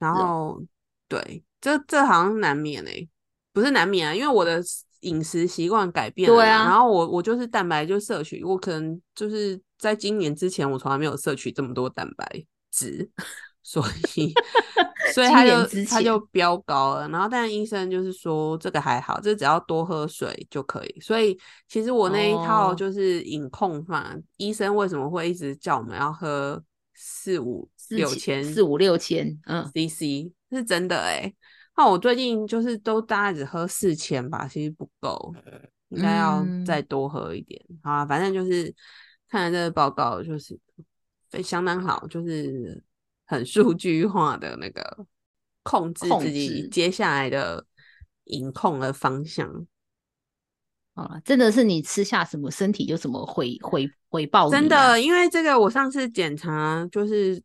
[0.00, 0.60] 然后
[1.06, 3.06] 对，这这好像难免哎，
[3.52, 4.60] 不是难免啊，因为我的。
[5.00, 13.08] 饮食习惯改变了，然后我我就是蛋白就摄取，我可能就是在今年之前我从来没有摄取这么多蛋白质，
[13.62, 14.32] 所以
[15.14, 17.08] 所以他就他就飙高了。
[17.08, 21.00] 然后但医生就是说这个还好，这只要多喝水就可以。
[21.00, 26.62] 所以其实我那一套就是饮控法，医生为什么会一直叫我们要喝
[26.94, 31.32] 四五六千四五六千嗯 CC 是真的哎。
[31.76, 35.34] 那我最近就是都大概只喝四千吧，其实不够，
[35.90, 37.62] 应该要再多喝一点。
[37.82, 38.74] 好，反正就是
[39.28, 40.58] 看了这个报告，就是
[41.28, 42.82] 非相当好，就是
[43.26, 45.06] 很数据化的那个
[45.62, 47.66] 控制自己接下来的
[48.24, 49.66] 饮控的方向。
[50.94, 54.48] 啊，真的是你吃下什么，身体就什么回回回报。
[54.48, 57.42] 真的，因为这个我上次检查就是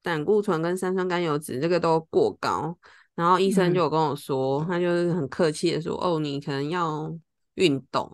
[0.00, 2.74] 胆固醇跟三酸甘油脂这个都过高。
[3.14, 7.16] 然后医生就有跟我说，他就是很客气的说：“哦，你可能要
[7.54, 8.12] 运动，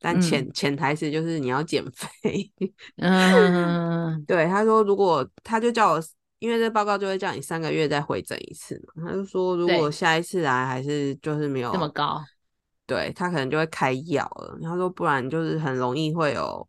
[0.00, 2.50] 但潜潜台词就是你要减肥。”
[2.98, 6.02] 嗯， 对，他说如果他就叫我，
[6.40, 9.04] 因为这报告就会叫你三个月再回诊一次嘛。
[9.06, 12.20] 他就说如果下一次来还是就是没有这么高，
[12.84, 14.58] 对他可能就会开药了。
[14.62, 16.68] 他说不然就是很容易会有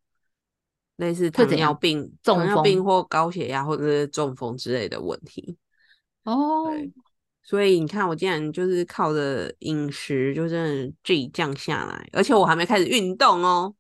[0.98, 5.58] 类似糖尿病、糖尿病或高血压或者是中风之类的问题。
[6.24, 6.66] 哦，
[7.50, 13.74] 所以你看，我竟然就是靠着饮食，就真的自己降下来，而且我还没开始运动哦。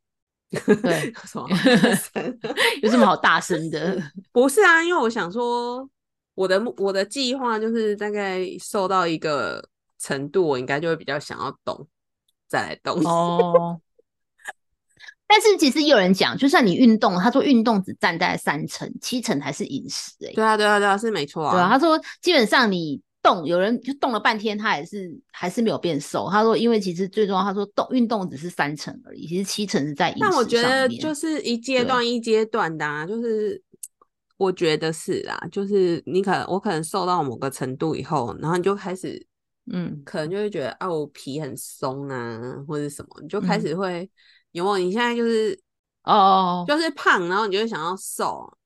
[0.50, 1.12] 对，
[2.82, 4.02] 有什么好大声的？
[4.32, 5.86] 不是啊，因为我想说，
[6.34, 9.62] 我的我的计划就是大概瘦到一个
[10.00, 11.86] 程度，我应该就会比较想要动，
[12.48, 13.82] 再来动哦。
[15.28, 20.14] 但是其实有人讲，就算你运动，他说运动只占在三成，七成还是饮食。
[20.26, 21.52] 哎，对啊，对啊，对啊，是没错啊。
[21.52, 23.02] 对啊，他说基本上你。
[23.28, 26.30] 动有人就动了半天，他还是还是没有变瘦。
[26.32, 33.62] 他说，因为其实最重要，他说动运动只是三成而已，其实七成是在饮食那我觉得就是一阶段一阶段的，啊，就是
[34.38, 39.28] 我觉得是啊，就是你可能我可能瘦到某个程度以后，然后你就开始
[39.72, 44.10] 嗯，可能就会觉得啊，我皮很松啊，或者什么，你就开始会
[44.54, 44.78] 有没有？
[44.78, 45.60] 你现在就是
[46.04, 48.57] 哦，就是胖，然后你就会想要瘦。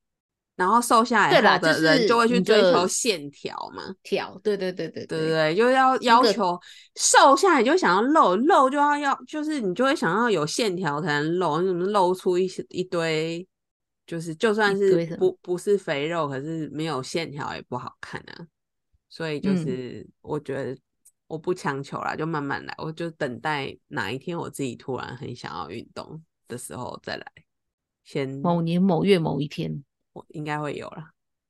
[0.54, 6.58] 然后瘦下来后的人就会去追求线条嘛，条，对对对对对对，就要要求
[6.94, 13.46] 瘦下来就想要露，露就要要，就是你就会想要有线条才能露，你怎么露出一些一堆，
[14.06, 18.46] 就是就算是不不是肥肉，可是没有线条也不好看啊。
[19.08, 20.78] 所以就是我觉得
[21.26, 27.26] 我不强求啦，就慢慢来，我就等待哪一天我自己突然很想要运动的时候再来。
[28.04, 29.82] 先某年某月某一天。
[30.12, 31.04] 我应该会有了，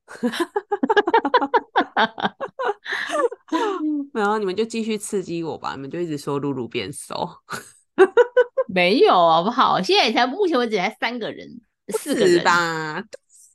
[4.13, 7.29] 然后你们就继续刺激我吧，你们就一直说露露变瘦，
[8.69, 9.81] 没有好不好？
[9.83, 11.49] 现在才目前为止才三个人，
[11.89, 13.03] 四个人吧，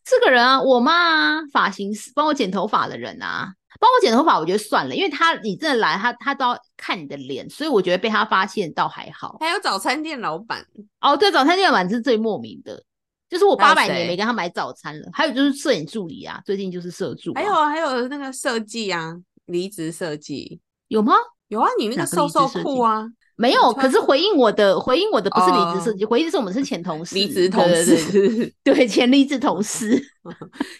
[0.03, 9.37] 四个人啊，我妈发型师帮我剪头发的人啊，帮我剪头发，我觉得算了，因为他你真的来，他他都要看你的脸，所以我觉得被他发现倒还好。
[9.39, 10.65] 还有早餐店老板
[10.99, 12.83] 哦，对，早餐店老板是最莫名的。
[13.29, 19.15] 就是我八百年没跟他买早餐了，还有就是摄影助理啊，最近就是摄助，还有啊，还有那个设计啊，
[19.47, 21.13] 离职设计有吗？
[21.49, 23.05] 有啊，你那个瘦瘦裤啊，
[23.35, 23.73] 没有。
[23.73, 30.01] 可是回应我的，回应我的不是离职设计，回应是我们是前同 事，离职同事， 对，前离职同事。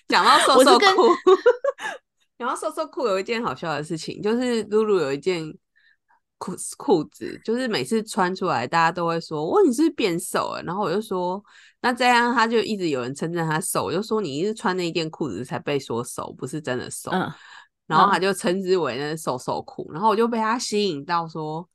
[0.08, 1.10] 讲到瘦瘦裤，
[2.38, 5.54] 讲到瘦瘦裤，有一件好笑的事情，就是露露有一件。
[6.38, 11.44] 裤裤子就是每次穿出来，大家都会说：“哇，你是是变瘦了？”然后我就说
[11.82, 17.10] ：“那这样他就一直有人称赞他瘦。”我就说：“你一直穿那一件裤子才被说瘦，不是真的瘦。”
[17.88, 19.90] 然后他就称之为那瘦瘦裤。
[19.92, 21.68] 然后我就被他吸引到说：“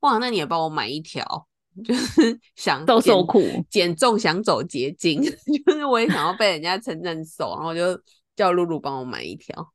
[0.00, 1.46] 哇，那你也帮我买一条，
[1.84, 3.40] 就是想瘦瘦裤
[3.70, 5.22] 减重，想走捷径，
[5.64, 8.02] 就是我也想要被人家称赞瘦。”然后我就
[8.34, 9.72] 叫露露帮我买一条。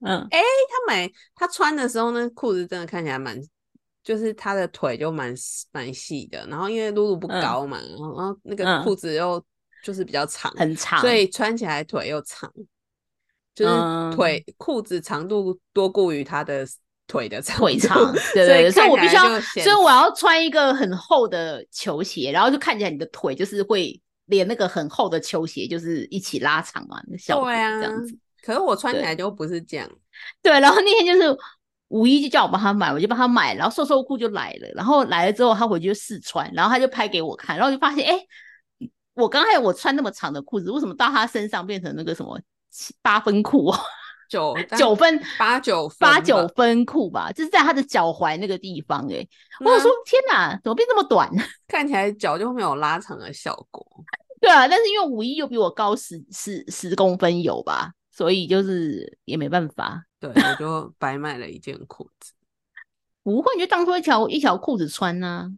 [0.00, 3.40] 嗯，哎，他买他穿的时候，那裤子真的看起来蛮。
[4.06, 5.34] 就是他的腿就蛮
[5.72, 9.44] 蛮细的，然后因为露露不高嘛，然后那个裤子又
[9.82, 12.48] 就是比较长，很长，所以穿起来腿又长，
[13.52, 16.64] 就是腿裤子长度多过于他的
[17.08, 28.16] 腿的长，腿长，对对，所以我必须要，所以我要穿一个很厚的球鞋，然后就看起来你的腿就是会连那个很厚的球鞋就是一起拉长嘛，那效果这样子。
[28.40, 29.90] 可是我穿起来就不是这样，
[30.40, 31.36] 对，然后那天就是。
[31.88, 34.68] 五一就叫我帮他买，我就帮他买，然后瘦瘦裤就来了。
[34.74, 38.18] 然后来了之后，他回去就试穿，然后他就拍给我看，然后就发现，哎，
[39.14, 42.40] 我刚才我穿那么长的裤子，为什么到他身上变成那个什么
[43.02, 43.72] 八分裤？
[44.28, 47.30] 九 九分八九八九分裤吧？
[47.30, 49.06] 就是在他的脚踝那个地方。
[49.08, 49.24] 哎，
[49.64, 51.30] 我说天哪，怎么变这么短？
[51.68, 53.86] 看起来脚就没有拉长的效果。
[54.40, 60.06] 对啊，但是因为五一又比我高十十十公分有吧，所以就是也没办法。
[60.18, 62.32] 对，我就白买了一件裤子。
[63.22, 65.52] 不会，你就当做一条一条裤子穿呢？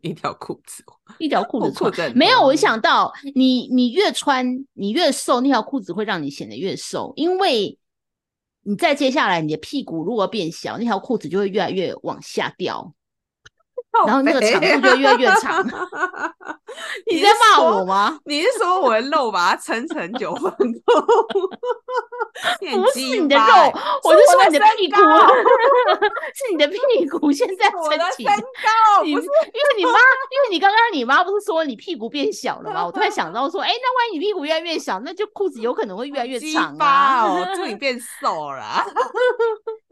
[0.00, 0.82] 一条裤子，
[1.18, 2.16] 一条裤子穿。
[2.16, 7.78] 没有，我想到你，你越穿你越瘦，那条裤子会让你显得越瘦，因为
[8.62, 12.94] 你再接下来你的屁股如果变小，那条裤子就会越来越往下掉。
[14.06, 15.62] 然后那个长度就越来越长。
[17.10, 18.18] 你在骂我吗？
[18.24, 20.62] 你是说我的肉把它撑成九分裤？
[22.72, 23.44] 不是你的肉，
[24.04, 24.96] 我是说你的屁股，
[26.34, 26.76] 是你的屁
[27.08, 28.24] 股现在撑起。
[28.24, 29.22] 身高，因为
[29.76, 32.86] 你妈，因为你刚刚你妈不是说你屁股变小了吗？
[32.86, 37.44] 我突然想到说，哎，那万一你屁股越来越小，那就裤子有可能会越来越长啊。
[37.54, 38.84] 祝你变瘦了。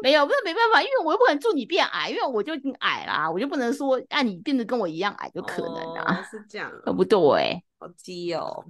[0.02, 8.64] 没有，不是没办法，因为我又不可能祝你变矮，因为我就已经矮啦，我就不能说啊你变得跟我一样矮就可能啊，是这样，不对，好基哦。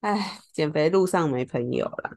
[0.00, 2.10] 哎，减肥路上没朋友了，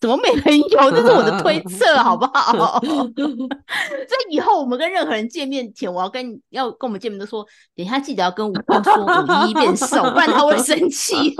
[0.00, 0.90] 怎么没朋友？
[0.90, 2.80] 这是我的推测，好不好？
[2.82, 8.52] 所以以后我们跟任何人见面前，我要跟要跟我们见面都说，等一下记得要跟我
[8.82, 11.36] 说五一变瘦，不然他会生气。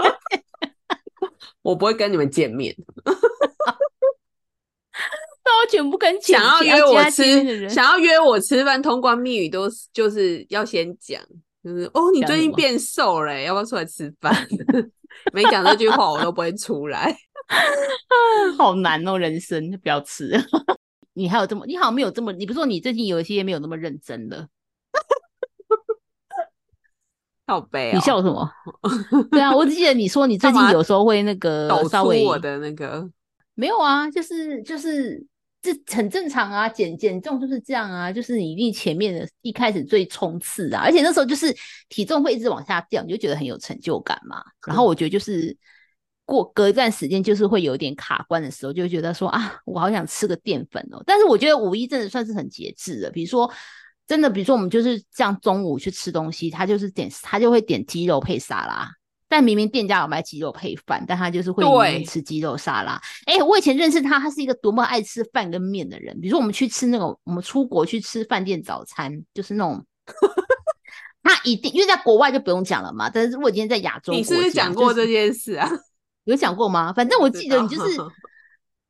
[1.62, 2.72] 我不会跟你们见面，
[5.44, 11.20] 那我全部跟想要约我吃，想要约我吃饭，通关密语都就是要先讲，
[11.62, 14.32] 就是哦，你最近变瘦了，要不要出来吃饭？
[15.32, 17.16] 没讲这句话，我都不会出来。
[18.56, 20.32] 好难哦，人生不要吃。
[21.14, 24.46] 你还有这么，你好像没有这么，你不是说你最近有一些没有那么认真了？
[27.46, 28.48] 好悲，你笑什么？
[29.30, 33.08] 对啊，我只记得你说你最近有时候会那个稍微我的那个
[33.54, 35.26] 没有啊，就是就是。
[35.60, 41.54] 这很正常啊，减减重就是这样啊，就是你一定前面的一开始最冲刺啊，而且那时候就是
[41.88, 44.42] 体重会一直往下掉，你就觉得很有成就感嘛。
[44.66, 45.56] 然后我觉得就是
[46.24, 51.02] 过隔一段时间，就是会有点卡关的时候，就会觉得说啊，我好想吃个淀粉哦。
[51.04, 53.50] 但是我觉得五一真的算是很节制的，比如说
[54.06, 58.88] 真的，比如说我们就是像中午去吃东西，他就是点他就会点鸡肉配沙拉。
[59.28, 63.00] 但明明店家有卖鸡肉配饭，但他就是会吃鸡肉沙拉。
[63.26, 66.18] 哎，我以前认识他，他是一个多么爱吃饭跟面的人。
[66.20, 69.84] 比如说我们去吃那种，我们出国去吃饭店早餐，就是那种，
[71.22, 73.10] 他一定因为在国外就不用讲了嘛。
[73.10, 75.70] 但是如果今天在亚洲，你是不是讲过这件事啊？
[76.24, 76.92] 有讲过吗？
[76.92, 77.96] 反正我记得你就是。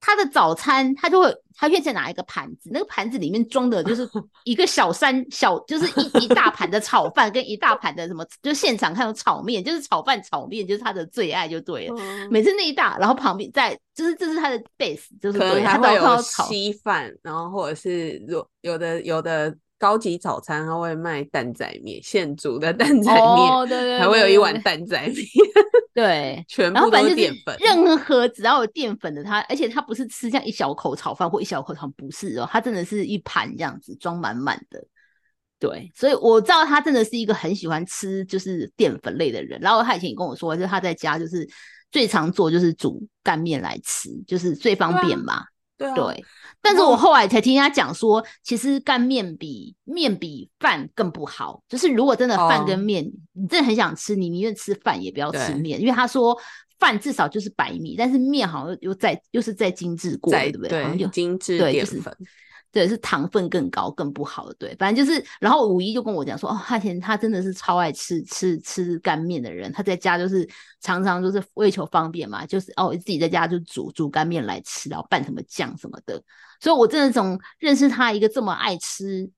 [0.00, 4.08] 他的早餐，他就会，他愿意拿一个盘子，那个盘子里面装的就是
[4.44, 11.96] 一个小山小，就是一一大盘的炒饭跟一大盘的什么，就现场看到炒面，就是炒饭炒面，就是他的最爱就对了。
[12.30, 19.54] 每次那一大，然后旁边在，就是这是他的 base，就是对他都有稀饭，然后或者是有有的有的。
[19.80, 25.14] 高级早餐他会卖蛋仔面，现煮的蛋仔面，还会有一碗蛋仔面，
[25.98, 27.56] 对，全部都是淀粉。
[27.58, 34.80] 任何只要有淀粉的，它而且它不是吃这样一小口炒饭或一小口汤，不是哦，它真的是一盘这样子装满满的。
[35.58, 39.60] 对，所以我知道他真的是一个很喜欢吃就是淀粉类的人。
[39.60, 41.44] 然后他以前也跟我说，就是他在家就是
[41.90, 45.42] 最常做就是煮干面来吃，就是最方便嘛。
[45.78, 46.24] 对，
[46.60, 51.62] 但是我后来才听他讲说，其实干面比面比饭更不好。
[51.68, 56.36] 就是如果真的饭跟面，你真的很想吃，你宁愿吃饭也不要吃面，因为他说
[56.80, 60.84] 饭至少就是白米，但是面好像又在又是在精致过，对不对？
[60.84, 62.16] 对，精致淀粉。
[62.70, 70.46] 对，是糖分更高更不好的，对，反正就是，然后五一就跟我讲说，哦，他前他真的是超爱吃吃吃干面的人，他在家就是
[70.80, 76.22] 常常就是为求方便嘛，就是哦自己在家就煮煮干面来吃，然后拌什么酱什么的，
[76.60, 79.30] 所以我真的从认识他一个这么爱吃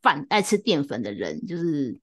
[0.00, 1.96] 饭爱吃淀粉的人，就是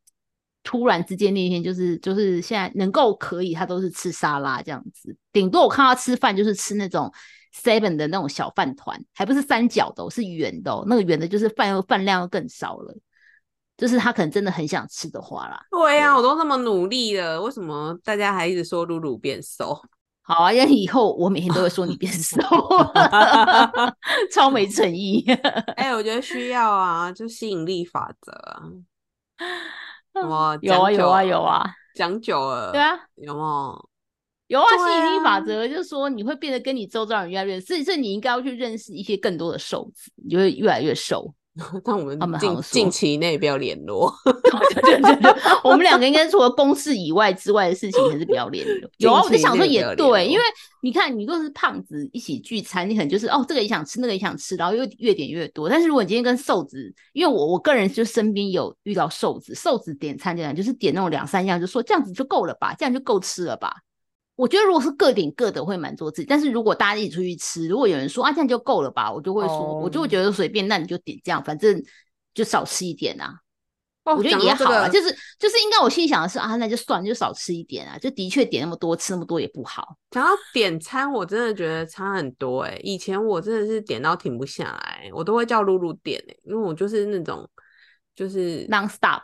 [0.63, 7.11] 突然之间那天就是就是现在能够可以，他都是吃沙拉这样子，顶多我看他吃饭就是吃那种。
[7.53, 10.83] Seven 的那种小饭团，还不是三角的，是圆的。
[10.87, 12.95] 那个圆的，就是饭又饭量又更少了。
[13.77, 15.65] 就是他可能真的很想吃的话啦。
[15.71, 19.81] 对呀，我都那么努力了，为什么大家还一直说露露变瘦？
[20.21, 22.37] 好啊，因为以后我每天都会说你变瘦，
[24.31, 25.25] 超没诚意。
[25.75, 28.31] 哎，我觉得需要啊，就吸引力法则。
[30.13, 31.63] 我有啊有啊有啊，
[31.95, 32.71] 讲久了。
[32.73, 33.89] 对啊，有有？
[34.49, 41.33] 有啊，吸引力法则就是说，你会变得跟你周遭人越来越，所以，所以你应该要去认识一些更多的瘦子，你就会越来越瘦。
[41.83, 44.11] 那我们近近期内不要联络。
[44.23, 45.33] 对对对，
[45.63, 48.89] 我们两个应该除了公事以外之外的事情，还是不要联络。
[48.97, 50.43] 有啊，我就想说也对，因为
[50.81, 55.67] 你看，你如果是胖子一起聚餐，你可能就是哦，这个也想吃，那个也想吃，然后又越点越多。
[55.67, 63.75] 但是如果你今天跟瘦子，因为我我个人就身边有遇到瘦子，瘦子点餐这样，就是点那种两三样，就说这样子就够了吧，这样就够吃了吧。
[64.39, 71.83] 我觉得如果是各点各的会满足自己，但是如果大家一起出去吃，如果有人说啊这样就够了吧，我就会说，我就会觉得随便，那你就点这样，反正
[72.33, 73.33] 就少吃一点啊。
[74.05, 79.97] 我觉得也好啊，就是就是应该我心里想的是啊，那就算就少吃一点啊，就的确点那么多吃那么多也不好。
[80.11, 82.79] 然后点餐，我真的觉得差很多哎。
[82.81, 87.45] 以前我真的是点到停不下来，我都会叫露露点哎，因为我就是那种
[88.15, 89.21] 就是 non stop。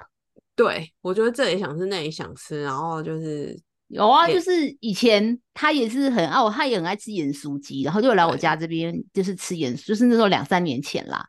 [0.58, 3.58] 对，我觉得这也想吃，那也想吃，然后就是。
[3.88, 11.26] 有啊，就是以前他也是很爱，他也很爱吃盐酥鸡，然后就来我家这边就是吃盐，就是那时候两三年前啦。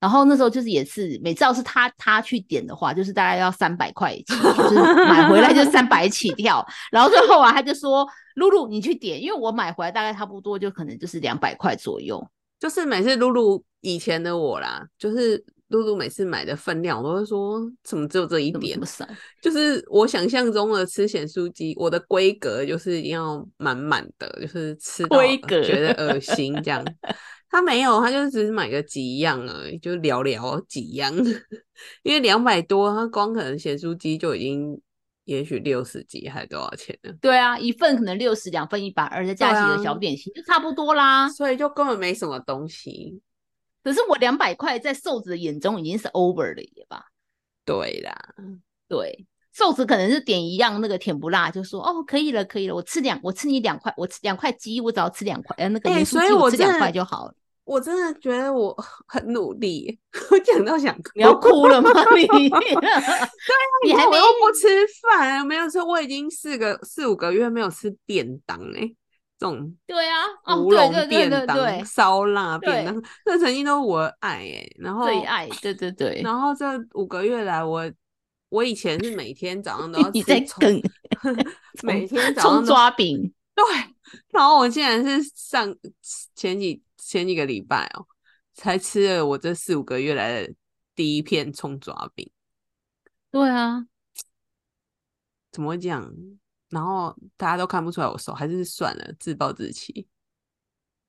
[0.00, 6.64] 然后那时候就是也是，每次要是他他去点的话，就是大概要三百块，就是买回来就 三百起跳。
[6.92, 12.24] 然后最后啊，他就说：“露露，你去点，因为我买回来大概差不多就可能就是两百块左右。”
[12.60, 18.78] 就是每次露露以前的我啦，就是露露每次买的分量，我都会说怎么只有这一点？
[19.40, 26.84] 就是我想象中的吃咸酥鸡，我的规格就是一定要满满的，就是吃到觉得恶心这样。
[27.50, 31.14] 他没有，他就只是买个几样而已，就寥寥几样。
[32.02, 34.78] 因为两百多，他光可能咸酥鸡就已经
[35.24, 37.10] 也许六十几，还多少钱呢？
[37.22, 41.26] 对啊，一份可能六十，两份一百二，再加几个小点心，就差不多啦。
[41.30, 43.18] 所以就根本没什么东西。
[43.82, 47.06] 可是我两百块在瘦子的眼中已经是 over 了耶吧？
[47.64, 48.16] 对啦，
[48.88, 57.34] 对，瘦子可能是点一样那个甜不辣，就说哦可以了，可以了，我吃两，我吃你两块，我吃两块鸡，我只要吃两块，呃那个所以我吃两块就好了。
[57.64, 58.74] 我真的觉得我
[59.06, 59.98] 很努力，
[60.30, 61.10] 我讲到想哭。
[61.14, 61.90] 你要哭了吗？
[62.16, 63.28] 你对啊
[63.84, 64.66] 你还没我又不吃
[65.02, 68.90] 饭，没有吃，我已经四个四五个月没有吃便当哎、
[69.38, 76.20] 这种对啊，哦对对对便当、对对，烧腊便对当，这曾经都是我的爱哎、然后最爱，对对对。
[76.22, 77.88] 然后这五个月来我，
[78.48, 80.82] 我以前是每天早上都 要吃葱，
[81.84, 83.64] 每天早上都抓饼，对，
[84.30, 85.72] 然后我竟然是上
[86.34, 88.06] 前几前几个礼拜哦，
[88.54, 90.52] 才吃了我这四五个月来的
[90.96, 92.28] 第一片葱抓饼，
[93.30, 93.86] 对啊，
[95.52, 96.12] 怎么会这样？
[96.70, 100.06] 然后大家都看不出来我瘦，还是算了，自暴自弃。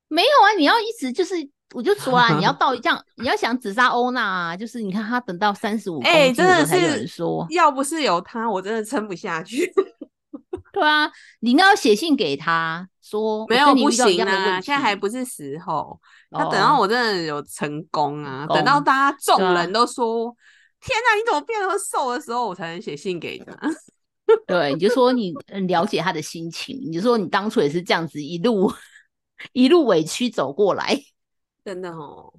[0.08, 1.36] 没有啊，你要一直就是，
[1.76, 9.72] 我就说啊，你要 到这样，你要想紫砂欧娜啊，就是你看她等到三十五公哎、斤真的是说，要不是有他，我真的撑不下去。
[10.72, 16.00] 对啊，你应该要写信给他说，没有不行啊，现在还不是时候。
[16.32, 20.34] 那等到哦我真的有成功啊，成等到大家众人都说
[20.80, 23.54] ：“天哪，你怎么变那么瘦的时候，我才能写信给他。
[24.48, 28.72] 对，你就说你很了解他的心情，你就说你当初也是这样子一路
[29.54, 31.00] 一路委屈走过来，
[31.64, 32.34] 真的哦，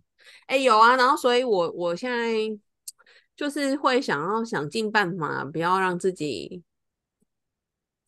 [0.47, 2.35] 哎、有啊，然后所以我我现在
[3.37, 6.63] 就是会想要想尽办法，不要让自己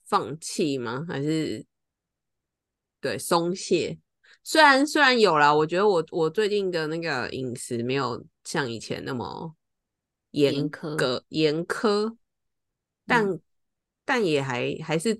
[0.04, 1.04] 放弃吗？
[1.08, 1.64] 还是
[3.00, 3.98] 对松懈？
[4.44, 9.54] 虽然虽然有啦，我觉得我我最近的那个饮食没有像以前那么
[10.32, 12.16] 严格严苛，
[13.06, 13.38] 但、
[14.04, 15.14] 但也还还是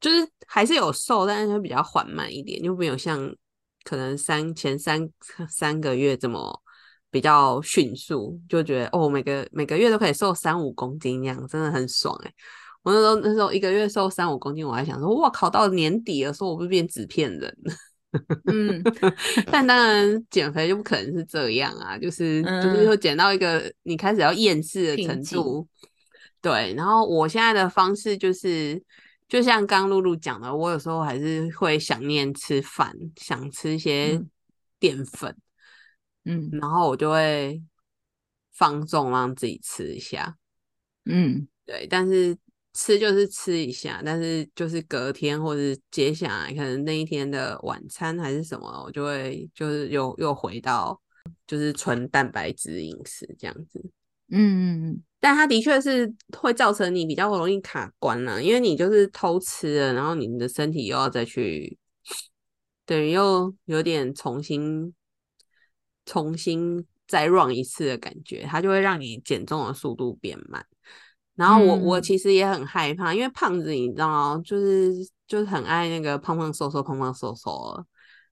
[0.00, 3.34] 就是还是有瘦，但是会比较缓慢一点，就没有像
[3.84, 5.08] 可能三前三
[5.50, 6.62] 三个月这么
[7.10, 12.32] 比较迅速，就觉得哦每个每个月都可以瘦三五公斤，这样真的很爽哎、
[12.82, 17.56] 我那时候那时候一个月瘦三五公斤，我还想说哇靠，到年底的时候我不是变纸片人。
[18.46, 18.82] 嗯，
[19.52, 25.68] 但当然，减肥就不可能是这样啊，就是、就是嗯会减到一个你开始要厌世的程度。
[26.40, 28.82] 对，然后我现在的方式就是，
[29.28, 34.30] 就像刚露露讲的，我有时候还是会想念吃饭，想吃一些嗯
[34.78, 35.36] 淀粉，
[36.24, 37.62] 嗯然后我就会
[38.52, 40.36] 放纵让自己吃一下。
[41.04, 42.36] 嗯，对，但是
[42.74, 51.00] 吃就是吃一下，但是就是隔天或者是接下来可能那一天的晚餐还是什么，我就会就是又又回到
[51.46, 53.90] 就是纯蛋白质饮食这样子。
[54.30, 61.76] 嗯嗯但它的确是会造成你比较容易卡关啊，因为你就是偷吃了，然后你的身体又要再去，
[62.86, 64.94] 等于又有点重新
[66.06, 70.64] 重新再 run 一次的感觉，它就会让你减重的速度变慢。
[71.34, 74.92] 然后我我嗯其实也很害怕，因为胖子你知道吗，就是
[75.26, 77.84] 就是很爱那个胖胖瘦瘦胖胖瘦瘦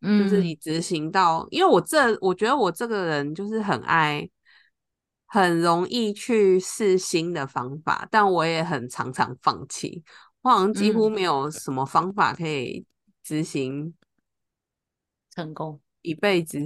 [0.03, 4.29] 就是你执行到，因为我这我觉得我这个人就是很爱，
[5.27, 10.03] 很容易去试新的方法，但我也很常常放弃。
[10.43, 12.87] 我好像几乎嗯没有什么方法可以
[13.23, 13.93] 执行
[15.35, 16.59] 成功一辈子，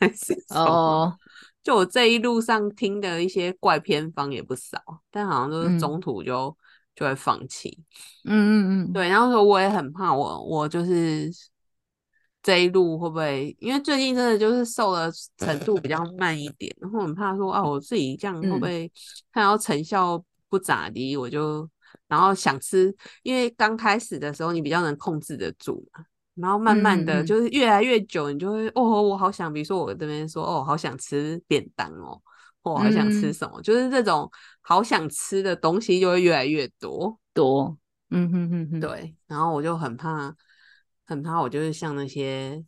[0.00, 0.34] 还是？
[0.48, 1.16] 哦，
[1.62, 4.78] 就我这一路上听的一些怪偏方也不少，
[5.10, 6.56] 但好像都是嗯中途就、
[6.96, 7.78] 就会放弃。
[8.24, 11.30] 嗯嗯嗯，对，然后说我也很怕我我就是
[12.42, 18.92] 这一路会不会，因为最近真的就是瘦的程度比较 慢一点，然后很怕说啊，我自己这样会不嗯会
[19.32, 21.68] 看到成效不咋地，我就
[22.08, 26.04] 然后想吃，因为刚开始的时候你比较能控制得住嘛。
[26.34, 32.18] 然后慢慢的就是越来越久，你就会哦，我好想，比如说我这边说哦，好想吃便当哦，
[32.62, 34.28] 我好想吃嗯什么，就是这种
[34.62, 37.18] 好想吃的东西就会越来越多。
[37.34, 37.76] 多，
[38.10, 40.34] 嗯哼哼哼，对，然后我就很怕，
[41.12, 42.64] 很怕我就是像那些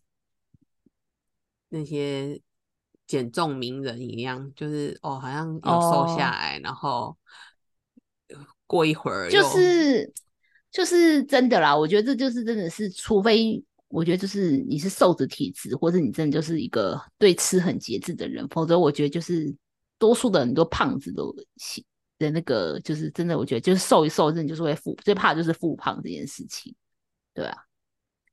[1.70, 2.40] 那些
[3.06, 6.32] 减重名人一样，就是哦，好像有瘦下哦。
[6.32, 7.16] 来，然后
[8.28, 8.36] 呃
[8.66, 10.12] 过一会儿就是
[10.70, 19.54] 就是真的啦，我觉得这就是真的是，除非我觉得就是你是瘦子体质，或者你真的就是一个对吃很节制的人，否则我觉得就是
[19.98, 21.34] 多数的很多胖子都
[22.18, 26.74] 的那个就是真的，我觉得就是瘦一瘦，真的就是会复最怕就是复胖这件事情，
[27.34, 27.56] 对啊，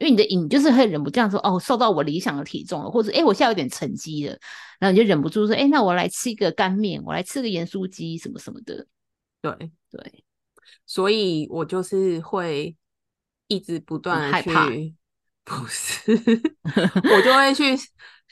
[0.01, 4.35] 因为你的瘾就是会忍不住这样说哦，瘦到我理想的体重了，或者哎我现在有点成绩了，
[4.79, 8.87] 然后你就忍不住说哎那我来吃一个干面，我来吃个盐酥鸡什么什么的，
[9.41, 9.71] 对。
[9.91, 10.23] 对，
[10.87, 12.75] 所以我就是会
[13.47, 14.95] 一直不断的去，
[15.43, 16.11] 不是，
[17.13, 17.77] 我就会去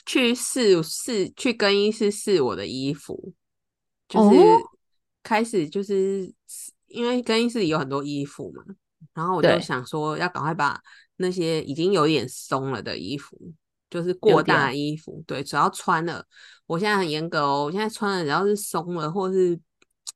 [0.05, 3.34] 去试试去更衣室试我的衣服，
[4.07, 4.38] 就是。
[5.22, 6.34] 开始就是
[6.88, 8.63] 因为更衣室里有很多衣服嘛，
[9.13, 10.82] 然后我就想说要赶快把
[11.20, 13.38] 那些已经有点松了的衣服，
[13.89, 16.26] 就是过大衣服，对，只要穿了，
[16.65, 19.59] 我现在很严格哦，我现在穿了只要是松了，或是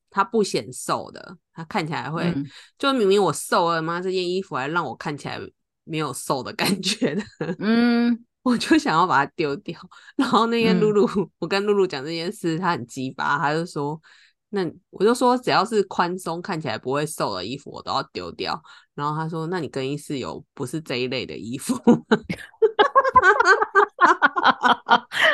[0.09, 2.33] 它不显瘦的，它看起来会，
[2.79, 3.99] 就明明我瘦了吗？
[4.01, 5.39] 这件衣服还让我看起来
[5.83, 7.23] 没有瘦的感觉的，
[7.59, 9.77] 嗯， 我就想要把它丢掉。
[10.15, 11.07] 然后那天露露，
[11.39, 14.01] 我跟露露讲这件事，她很激巴，她就说。
[14.55, 18.61] 那我就说，只要是宽松、看起来不会瘦的衣服，我都要丢掉。
[18.93, 21.73] 然后他说：“那你更衣室有不是这一类的衣服？”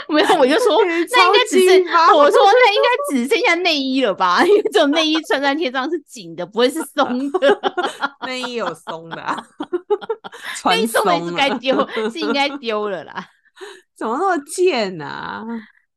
[0.08, 1.84] 没有，我就说那应该只是
[2.16, 4.42] 我说那应该只剩下内衣了吧？
[4.48, 7.60] 因为这种内衣穿在贴上是紧的，不会是松的。
[8.26, 9.46] 内衣有松的，
[10.66, 13.28] 内衣松的是该丢，是应该丢了啦。
[13.98, 15.46] 怎么那么贱啊？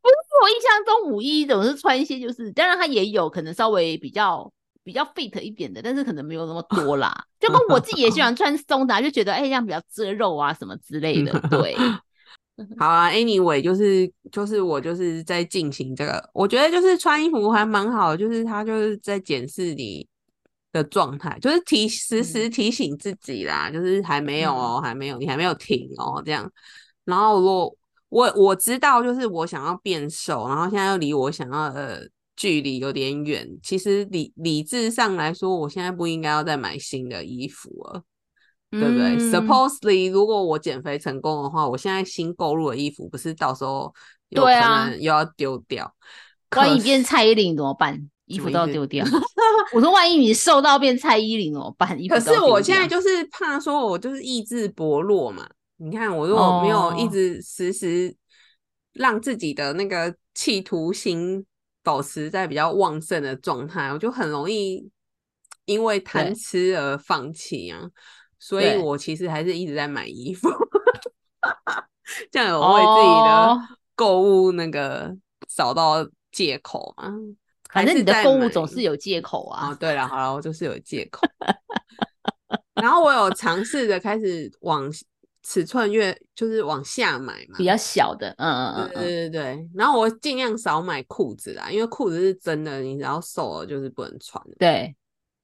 [0.02, 7.24] 不是我印象中五一总是穿一些，就是当然他也有可能稍微比较比较 fit 一点的，但是可能没有那么多啦。
[7.38, 11.32] 就跟我自己也喜 欢穿松的，就觉得哎这样比较遮肉啊什么之类的。
[11.48, 11.76] 对，
[12.78, 20.06] 好啊，anyway 就是就是我就是在进行这个，我觉得就是穿衣服还蛮好，就是他就是在检视你
[20.72, 26.50] 的状态，就是提时时提醒自己啦，就是还没有哦，还没有，你还没有停哦这样。
[27.04, 27.76] 然后如果
[28.12, 33.48] 我我知道，就是我想要变瘦，然后现在又离我想要的距离有点远。
[33.62, 38.02] 其实理理智上来说，我现在不应该要再买新的衣服了，
[38.70, 43.90] 对不对？Supposedly，如果我减肥成功的话，我现在新购入的衣服不是到时候
[44.28, 45.90] 有可能又要丢掉？
[46.54, 47.98] 万一变蔡依林怎么办？
[48.26, 49.06] 衣服都要丢掉？
[49.72, 51.98] 我说万一你瘦到变蔡依林怎么办？
[52.08, 55.48] 可是我现在就是怕说，我就是意志薄弱嘛。
[55.84, 58.14] 你看，我如果没有一直时时
[58.92, 61.44] 让自己的那个企图心
[61.82, 64.88] 保持在比较旺盛的状态，我就很容易
[65.64, 67.90] 因为贪吃而放弃啊。
[68.38, 70.48] 所以我其实还是一直在买衣服，
[72.30, 75.12] 这样有为自己的购物那个
[75.48, 77.12] 找到借口嘛？
[77.70, 79.70] 反正你的购物总是有借口啊。
[79.70, 81.26] 哦，对了，好了，我就是有借口。
[82.80, 84.88] 然后我有尝试着开始往。
[85.42, 89.68] 尺寸越就是往下买嘛，比较小的，嗯嗯嗯，对对对。
[89.74, 94.40] 然后我尽量少买裤子啦，因为裤子是真的，你只要瘦了就是不能穿。
[94.58, 94.94] 对，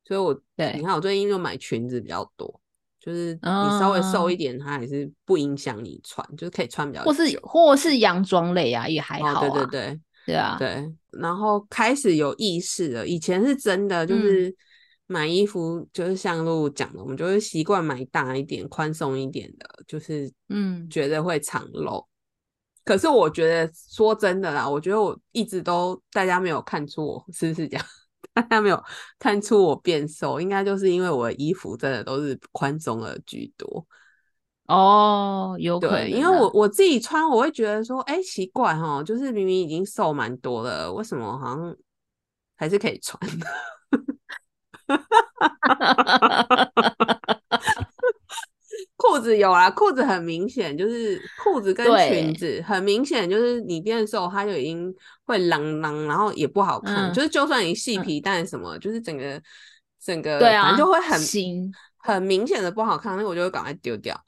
[0.04, 2.60] 所以我对，你看我最近就买裙子比较多，
[3.00, 7.04] 就是你稍微瘦一点，它还是不影响你穿，就是可以穿比较。
[7.04, 9.40] 或是或是洋装类啊，也还好。
[9.40, 10.92] 对对对，对啊，对。
[11.10, 14.54] 然后开始有意识了，以前是真的就是。
[15.08, 22.06] 买衣服就是像露露讲的，我们就会习惯买大一点、宽松一点的，就是嗯，觉得会藏漏。
[22.84, 27.86] 可是我觉得说真的啦，我觉得我一直都大家没有看出我是不是这样，
[28.32, 28.82] 大家没有
[29.18, 33.86] 看出我变瘦，应该就是因为我的衣服真的都是宽松的居多。
[34.66, 41.74] 哦，有可能，因为我我自己穿，我会觉得说，哎，奇怪哈，就是明明已经瘦蛮多了，为什么好像
[42.54, 43.18] 还是可以穿？
[48.96, 54.92] 裤子有啊，裤子很明显，就是裤子跟裙子很明显，就是你变瘦，它就已经
[55.24, 57.12] 会啷啷，然后也不好看。
[57.12, 59.40] 就是就算你细皮带什么，就是整个
[60.02, 61.18] 整个，对啊，就会很
[61.96, 64.20] 很明显的不好看，那我就会赶快丢掉。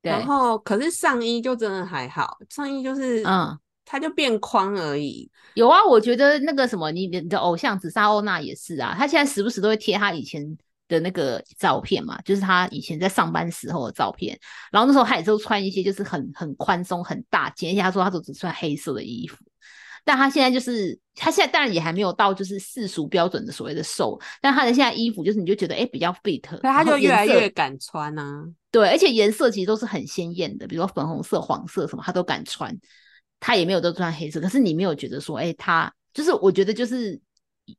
[0.00, 3.58] 然后可是上衣就真的还好，上衣就是嗯。
[3.90, 5.30] 它就变宽而已。
[5.54, 10.44] 有啊，我觉得那个什么，你你的偶像紫砂欧娜也是啊，他现在时不时都会贴他以前
[10.88, 14.38] 的那个照片嘛，就是他以前在上班时候的照片。
[14.70, 19.38] 然后那时候他也是穿一些就是很很宽松、很大件，而且他说他都只穿黑色的衣服。
[20.04, 28.44] 但他现在就是他现在当然也还没有到就是世俗标准的所谓的瘦，但他的现在衣服就是你就觉得哎比较 fit，所以他就越来越敢穿啊。
[28.70, 32.74] 对，而且颜色其实都是很鲜艳的，比如说粉红色、黄色什么，他都敢穿。
[33.40, 37.20] 他也没有都穿黑色，可是你没有觉得说，哎，他就是我觉得就是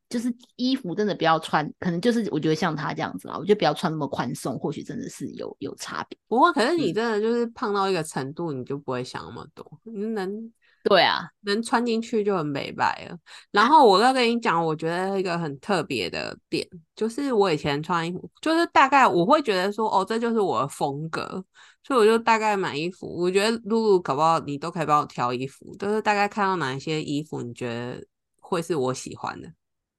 [0.07, 6.17] 就是衣服真的不要穿，可能就是我觉得像他这样子啊，我觉得不要穿那么宽松，或许真的是有有差别。
[6.27, 10.51] 不过，可是你真的就是胖到一个程度，你就不会想那么多，你能
[10.83, 13.17] 对啊，能穿进去就很美白了。
[13.51, 16.65] 然后我要跟你讲，我觉得一个很特别的点，
[16.95, 21.43] 就是我以前穿衣服，就是大概我会觉得说，哦，这就是我的风格，
[21.83, 23.05] 所以我就大概买衣服。
[23.07, 28.01] 我觉得露露搞不好你都可以帮我挑衣服，就是大概看到哪一些衣服，你觉得
[28.39, 29.51] 会是我喜欢的，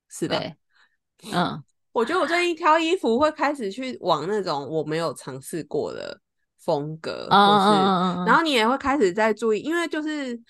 [0.09, 0.57] 是的？
[1.31, 1.62] 嗯，
[1.93, 6.18] 我觉得我最近挑衣服会开始去往那种我没有尝试过的
[6.59, 10.41] 风格，或是，然后你也会开始在注意，因为就是。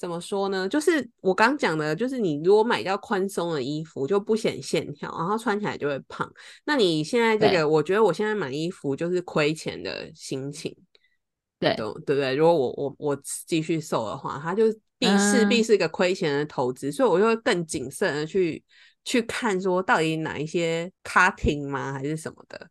[0.00, 0.66] 怎么说呢？
[0.66, 6.26] 就是我刚讲的，就是你如果买到宽松的衣服，就不显线条，然后穿起来就会胖。
[6.64, 10.74] 那你现在这个，我觉得我现在买衣服就是亏钱的心情，
[11.58, 12.34] 对对不对？
[12.34, 14.64] 如果我我我继续瘦的话，它就
[14.98, 18.64] 必势必是一个亏钱的投资，所以我就会更谨慎的去
[19.04, 22.70] 去看，说到底哪一些 cutting 吗，还是什么的。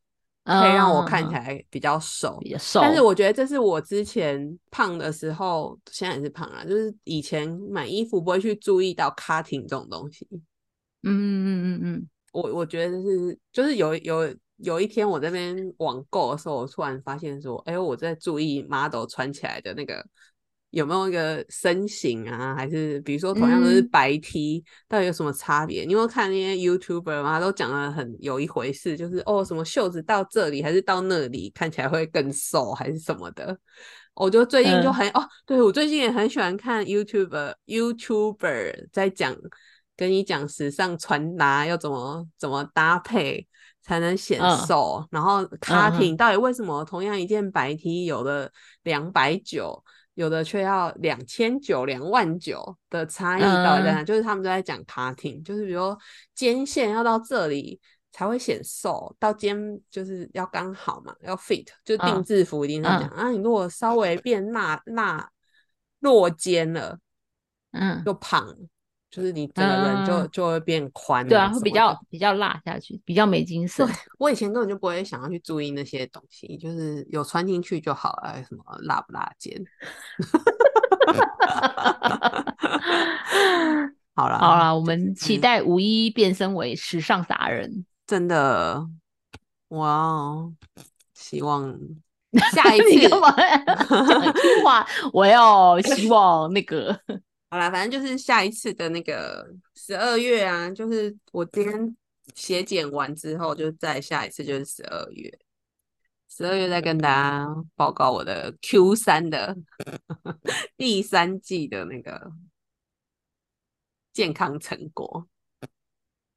[0.49, 2.81] 可以让我看起来比较瘦，比较瘦。
[2.81, 6.63] 但是我觉得这是我之前胖的时候，现在也是胖啊。
[6.65, 10.27] 就是以前买衣服不会去注意到 cutting 这种东西。
[10.31, 10.39] 嗯
[11.03, 12.09] 嗯嗯嗯嗯。
[12.31, 20.05] 我我觉得是，就是有有有一天我这边网购的时候，我突然发现说，哎，我在注意 model 穿起来的那个。
[20.71, 22.53] 有没有一个身形啊？
[22.55, 25.83] 还是比如说同样都是白 T，到底有什么差别？
[25.83, 27.39] 你有看那些 YouTuber 吗？
[27.39, 33.57] 都讲的很有一回事，就是哦，什么袖子到这里还是到那里，看起来会更瘦还是什么的？
[34.13, 39.35] 我就最近就很哦，对我最近也很喜欢看 YouTuber，YouTuber 在讲
[39.97, 43.47] 跟你讲时尚穿搭要怎么怎么搭配
[43.81, 48.51] 才能显瘦，然后 cutting 到底为什么同样一件白 T 有的
[48.83, 49.83] 两百九？
[50.19, 54.03] 有的却要两千九、两万九的差异到底在哪？
[54.03, 55.95] 就是他们都在讲 cutting，就是比如
[56.35, 57.79] 肩线要到这里
[58.11, 59.57] 才会显瘦，到肩
[59.89, 63.07] 就是要刚好嘛，要 fit，就定制服一定是这样。
[63.11, 65.25] 啊，你如果稍微变那那
[66.01, 66.99] 落肩了，
[67.71, 68.53] 嗯，就胖。
[69.11, 73.87] 就是你整个人就就会变宽，对啊，会比较比较辣下去，比较没精神。
[74.19, 79.59] 我以前根本就不会想要去注意那些东西，就是有穿进去就好了，什么辣不辣肩。
[84.15, 88.85] 好了好了，我们期待五一变身为时尚达人，真的，
[89.69, 90.51] 哇！
[91.15, 91.75] 希望
[92.53, 93.31] 下一次干嘛
[93.65, 94.85] 讲句话？
[95.13, 96.99] 我要希望那个。
[97.51, 101.97] 好啦，反正就是下一次的那个十二月啊，就是我今天
[102.35, 105.39] 写检完之后，就再下一次就是十二月，
[106.29, 109.57] 十二月再跟大家报告我的 Q 三的
[110.77, 112.31] 第三季的那个
[114.13, 115.27] 健康成果，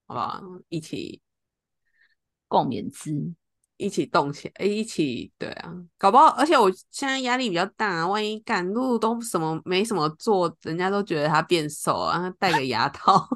[0.06, 0.42] 好不好？
[0.70, 1.20] 一起
[2.48, 3.34] 共勉之。
[3.76, 13.26] 一起动起来，一起对啊，搞不好，而且我现在压力比较大，万一赶路都什么没什么做，人家都觉得他变瘦啊，戴个牙套，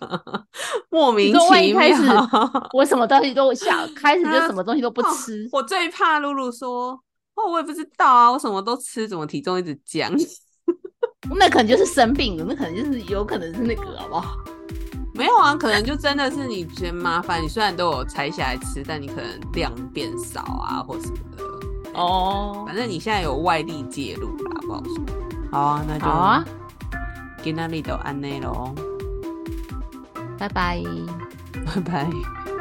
[0.90, 2.28] 莫名其妙。
[2.72, 5.48] 我什么东西都想，开始就什么东西都不吃。
[5.52, 6.92] 我最怕露露说，
[7.34, 10.10] 哦，我也不知道啊，我什么都吃，怎么体重一直降？
[11.38, 14.36] 那可能就是生病了，那可能就是有可能是那个，好不好？
[15.16, 17.42] 没有啊，可能就真的是你嫌麻烦。
[17.42, 21.44] 你虽然都有拆下来吃，但你可能量变少啊，或什么的。
[21.94, 25.04] 哦，反正你现在有外力介入啦，不好说。
[25.50, 26.44] 好啊，那就好啊。
[27.42, 28.74] 今天里都安内喽，
[30.38, 30.82] 拜拜，
[31.64, 32.55] 拜拜。